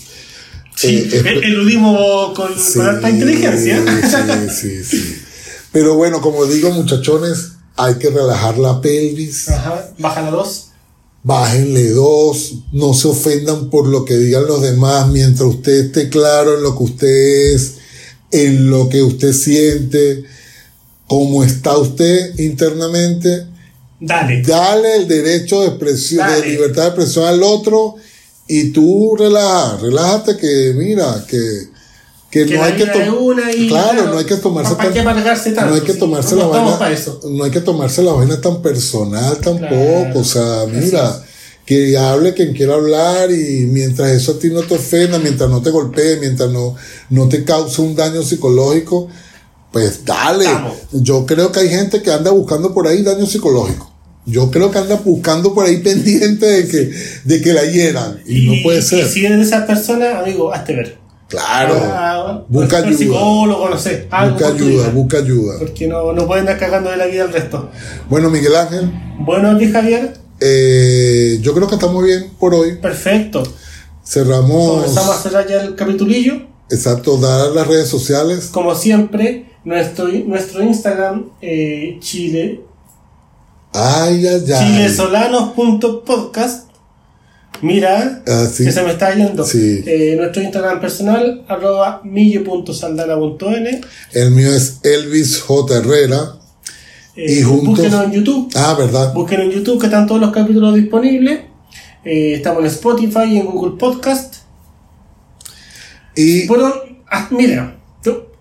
Sí, 0.81 1.09
eh, 1.12 1.23
el- 1.27 1.45
eludimos 1.45 2.33
con, 2.35 2.49
Sí, 2.59 2.79
con 2.79 2.87
alta 2.88 3.11
inteligencia. 3.11 3.83
Sí, 4.49 4.81
sí, 4.81 4.85
sí. 4.85 5.14
Pero 5.73 5.95
bueno, 5.95 6.21
como 6.21 6.45
digo, 6.47 6.71
muchachones, 6.71 7.53
hay 7.77 7.95
que 7.97 8.11
relajar 8.11 8.59
la 8.59 8.81
pelvis. 8.81 9.49
Ajá, 9.49 9.91
baja 9.99 10.23
la 10.23 10.31
dos. 10.31 10.67
Bájenle 11.25 11.91
dos, 11.91 12.55
no 12.73 12.95
se 12.95 13.09
ofendan 13.09 13.71
por 13.71 13.88
lo 13.88 14.05
que 14.05 14.17
digan 14.17 14.47
los 14.47 14.62
demás, 14.62 15.09
mientras 15.09 15.49
usted 15.49 15.87
esté 15.87 16.09
claro 16.09 16.57
en 16.57 16.62
lo 16.62 16.77
que 16.79 16.85
usted 16.85 17.55
es, 17.55 17.75
en 18.31 18.71
lo 18.71 18.88
que 18.88 19.03
usted 19.03 19.33
siente, 19.33 20.25
cómo 21.09 21.43
está 21.43 21.77
usted 21.77 22.38
internamente, 22.38 23.47
Dale. 24.01 24.43
dale 24.43 24.97
el 24.97 25.09
derecho 25.09 25.61
de 25.62 25.69
expresión, 25.69 26.25
de 26.41 26.47
libertad 26.51 26.83
de 26.83 26.88
expresión 26.91 27.25
al 27.27 27.43
otro 27.43 27.97
y 28.48 28.70
tú 28.72 29.14
relaja, 29.18 29.76
relájate 29.80 30.37
que 30.37 30.72
mira, 30.76 31.24
que, 31.28 31.38
que, 32.30 32.46
Que 32.46 32.56
no 32.56 32.62
hay 32.64 32.72
que 32.72 32.84
vida 32.84 32.92
es 32.94 33.06
tom- 33.11 33.22
una 33.22 33.52
y, 33.52 33.68
claro, 33.68 33.90
claro, 33.92 34.12
no 34.12 34.18
hay 34.18 34.24
que 34.24 34.37
tomarse 34.37 34.70
¿para 34.74 34.84
tan- 34.84 34.92
qué 34.94 35.00
amargarse 35.00 35.52
tanto? 35.52 35.70
no 35.70 35.74
hay 35.76 35.82
que 35.82 35.94
tomarse 35.94 36.34
no 36.34 36.40
la 36.40 36.46
estamos 36.46 36.78
vaina 36.78 36.94
eso. 36.96 37.20
no 37.30 37.44
hay 37.44 37.50
que 37.50 37.61
tomarse 37.61 38.02
la 38.02 38.12
vaina 38.12 38.40
tan 38.40 38.61
personal 38.62 39.38
tampoco 39.38 39.68
Claro. 39.68 40.20
o 40.20 40.24
sea 40.24 40.64
mira 40.66 41.08
es. 41.08 41.28
que 41.66 41.96
hable 41.98 42.32
quien 42.34 42.52
quiera 42.54 42.74
hablar 42.74 43.30
y 43.30 43.66
mientras 43.66 44.11
eso 44.12 44.32
a 44.32 44.38
ti 44.38 44.48
no 44.50 44.62
te 44.62 44.74
ofenda 44.74 45.18
mientras 45.18 45.48
no 45.50 45.61
te 45.62 45.70
golpee 45.70 46.16
mientras 46.18 46.50
no 46.50 46.74
no 47.11 47.28
te 47.28 47.44
cause 47.44 47.80
un 47.82 47.94
daño 47.94 48.22
psicológico 48.22 49.08
pues 49.72 50.04
dale 50.06 50.46
yo 50.92 51.26
creo 51.26 51.52
que 51.52 51.61
hay 51.61 51.68
gente 51.68 52.00
que 52.02 52.11
anda 52.11 52.30
buscando 52.30 52.72
por 52.72 52.87
ahí 52.88 53.02
daño 53.02 53.26
psicológico 53.26 53.88
yo 54.29 54.51
creo 54.51 54.71
que 54.71 54.79
anda 54.79 54.97
buscando 54.97 55.55
por 55.55 55.67
ahí 55.67 55.79
pendiente 55.83 56.47
de 56.47 56.69
que 56.69 56.91
de 57.25 57.41
que 57.43 57.53
la 57.53 57.64
hieran 57.64 58.21
y, 58.27 58.47
no 58.47 58.62
puede 58.62 58.83
ser 58.83 59.07
Y 59.07 59.09
si 59.09 59.27
eres 59.27 59.38
de 59.38 59.45
esas 59.45 59.64
personas, 59.67 60.14
amigo, 60.17 60.53
hazte 60.53 60.75
ver. 60.75 60.99
claro 61.29 61.75
Ah, 61.83 62.45
busca 62.49 62.79
ayuda 62.79 62.97
psicólogo, 62.99 63.69
no 63.69 63.79
sé. 63.79 64.07
algo 64.11 64.35
busca 64.37 64.49
ayuda 64.55 64.88
busca 64.91 65.19
ayuda 65.19 65.55
Porque 65.59 65.87
no, 65.87 66.12
no 66.12 66.27
pueden 66.27 66.45
estar 66.45 66.59
cagando 66.59 66.91
de 66.91 66.97
la 66.97 67.07
vida 67.07 67.25
al 67.25 67.33
resto. 67.33 67.71
bueno 68.09 68.31
Miguel 68.31 68.55
Ángel 68.57 68.91
Bueno, 69.21 69.51
aquí 69.51 69.71
Javier, 69.71 70.14
Eh, 70.41 71.38
yo 71.43 71.53
creo 71.55 71.67
que 71.69 71.75
estamos 71.75 72.05
bien 72.05 72.31
por 72.38 72.55
hoy. 72.55 72.77
perfecto. 72.77 73.43
Cerramos. 74.05 74.81
Comenzamos 74.81 75.17
a 75.17 75.21
cerrar 75.21 75.47
ya 75.47 75.61
el 75.62 75.75
capitulillo. 75.75 76.47
Exacto, 76.71 77.19
dar 77.19 77.51
las 77.51 77.67
redes 77.67 77.88
sociales. 77.88 78.49
Como 78.53 78.75
siempre, 78.75 79.47
nuestro, 79.64 80.09
nuestro 80.09 80.62
Instagram, 80.62 81.31
eh, 81.43 81.99
Chile, 82.01 82.61
Ay, 83.72 84.26
ay, 84.26 84.44
ay. 84.52 84.66
chilesolanos.podcast. 84.76 86.68
Mira, 87.61 88.22
Ah, 88.26 88.46
sí. 88.52 88.64
que 88.64 88.72
se 88.72 88.83
me 88.83 88.92
está 88.92 89.12
yendo. 89.14 89.44
Sí. 89.44 89.83
Eh, 89.85 90.14
nuestro 90.16 90.42
Instagram 90.42 90.81
personal, 90.81 91.44
arroba 91.48 92.00
mille.saldana.n. 92.04 93.81
El 94.12 94.31
mío 94.31 94.52
es 94.54 94.78
Elvis 94.85 95.40
J. 95.42 95.78
Herrera. 95.78 96.35
Eh, 97.16 97.40
Y 97.40 97.42
juntos- 97.42 97.66
Búsquenos 97.78 98.04
en 98.04 98.12
YouTube. 98.12 98.48
Ah, 98.54 98.74
¿verdad? 98.78 99.12
Búsquenos 99.12 99.46
en 99.46 99.52
YouTube, 99.52 99.81
que 99.81 99.87
están 99.87 100.07
todos 100.07 100.20
los 100.20 100.31
capítulos 100.31 100.72
disponibles. 100.76 101.40
Eh, 102.04 102.35
estamos 102.35 102.61
en 102.61 102.66
Spotify 102.66 103.24
y 103.26 103.38
en 103.38 103.46
Google 103.46 103.76
Podcast. 103.76 104.37
Y. 106.14 106.46
Bueno, 106.46 106.72
ah, 107.11 107.26
mira, 107.33 107.76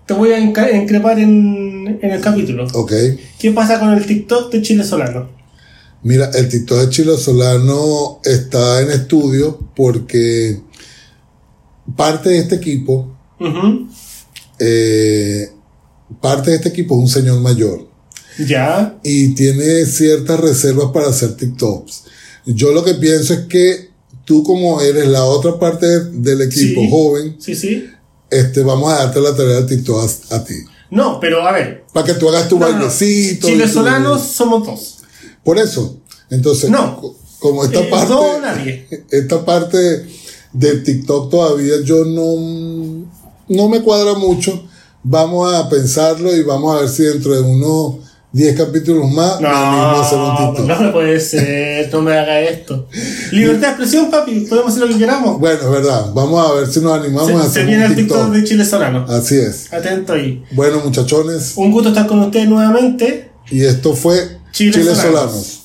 te, 0.07 0.13
voy 0.13 0.31
a 0.31 0.39
increpar 0.39 1.19
en, 1.19 1.99
en 2.01 2.11
el 2.11 2.21
capítulo. 2.21 2.65
Ok. 2.73 2.91
¿Qué 3.39 3.51
pasa 3.51 3.79
con 3.79 3.93
el 3.93 4.05
TikTok 4.05 4.51
de 4.51 4.61
Chile 4.61 4.83
Solano? 4.83 5.29
Mira, 6.03 6.29
el 6.35 6.47
TikTok 6.47 6.79
de 6.81 6.89
Chilo 6.89 7.17
Solano 7.17 8.19
está 8.23 8.81
en 8.81 8.91
estudio 8.91 9.59
porque 9.75 10.61
parte 11.95 12.29
de 12.29 12.37
este 12.39 12.55
equipo, 12.55 13.15
eh, 14.59 15.49
parte 16.21 16.51
de 16.51 16.55
este 16.57 16.69
equipo 16.69 16.95
es 16.95 17.01
un 17.01 17.09
señor 17.09 17.39
mayor. 17.41 17.87
Ya. 18.47 18.99
y 19.03 19.33
tiene 19.33 19.83
ciertas 19.87 20.39
reservas 20.39 20.91
para 20.93 21.07
hacer 21.07 21.35
TikToks. 21.35 22.03
Yo 22.45 22.71
lo 22.71 22.83
que 22.85 22.93
pienso 22.93 23.33
es 23.33 23.39
que 23.47 23.89
tú 24.25 24.43
como 24.43 24.79
eres 24.79 25.07
la 25.07 25.23
otra 25.23 25.57
parte 25.57 25.87
del 26.11 26.41
equipo 26.43 26.81
Sí. 26.81 26.87
joven, 26.91 27.35
Sí, 27.39 27.55
sí. 27.55 27.85
Este, 28.29 28.61
vamos 28.63 28.91
a 28.91 28.97
darte 29.05 29.19
la 29.21 29.35
tarea 29.35 29.55
del 29.57 29.65
TikTok 29.67 30.09
a, 30.31 30.35
a 30.35 30.43
ti. 30.43 30.55
No, 30.89 31.19
pero 31.19 31.45
a 31.47 31.51
ver. 31.51 31.85
Para 31.93 32.05
que 32.05 32.13
tú 32.13 32.29
hagas 32.29 32.47
tu 32.47 32.57
No, 32.59 32.65
no, 32.67 32.71
no. 32.73 32.77
bailecito. 32.79 33.47
y 33.47 33.51
Chile 33.51 33.67
tu- 33.67 34.19
somos 34.19 34.65
dos. 34.65 34.97
Por 35.43 35.57
eso. 35.57 35.97
Entonces, 36.29 36.69
No. 36.69 36.99
co- 36.99 37.15
como 37.39 37.63
esta 37.65 37.79
Eh, 37.81 37.87
parte, 37.89 38.13
no, 38.13 38.39
nadie. 38.41 38.87
esta 39.11 39.43
parte 39.45 40.05
del 40.53 40.83
TikTok 40.83 41.29
todavía 41.29 41.75
yo 41.83 42.03
no, 42.05 43.05
no 43.49 43.69
me 43.69 43.81
cuadra 43.81 44.13
mucho. 44.15 44.63
Vamos 45.03 45.53
a 45.53 45.69
pensarlo 45.69 46.35
y 46.35 46.41
vamos 46.43 46.75
a 46.75 46.81
ver 46.81 46.89
si 46.89 47.03
dentro 47.03 47.33
de 47.33 47.41
unos 47.41 48.06
10 48.37 48.55
capítulos 48.55 49.09
más 49.11 49.37
a 49.43 50.11
No, 50.11 50.37
TikTok. 50.53 50.67
no 50.67 50.79
me 50.81 50.91
puede 50.91 51.19
ser, 51.19 51.89
no 51.91 52.01
me 52.03 52.13
haga 52.17 52.39
esto. 52.41 52.87
Libertad 53.31 53.61
de 53.61 53.67
expresión, 53.69 54.11
papi, 54.11 54.41
podemos 54.41 54.71
hacer 54.73 54.87
lo 54.87 54.93
que 54.93 54.99
queramos. 54.99 55.39
Bueno, 55.39 55.59
es 55.59 55.69
verdad. 55.71 56.11
Vamos 56.13 56.47
a 56.47 56.53
ver 56.53 56.67
si 56.67 56.79
nos 56.81 56.93
animamos 56.99 57.31
a 57.31 57.33
Se, 57.33 57.41
se 57.41 57.47
hacer 57.47 57.65
viene 57.65 57.85
un 57.85 57.91
el 57.91 57.97
TikTok 57.97 58.17
TikTok. 58.17 58.35
de 58.35 58.43
Chile 58.43 58.65
Solano. 58.65 59.05
Así 59.09 59.37
es. 59.37 59.73
Atento 59.73 60.13
ahí. 60.13 60.43
Bueno, 60.51 60.81
muchachones, 60.83 61.53
Un 61.55 61.71
gusto 61.71 61.89
estar 61.89 62.05
con 62.05 62.19
ustedes 62.19 62.47
nuevamente. 62.47 63.31
y 63.49 63.63
esto 63.65 63.95
fue 63.95 64.37
Chile 64.51 64.71
Chile 64.73 64.95
Solanos. 64.95 65.01
Solanos. 65.01 65.56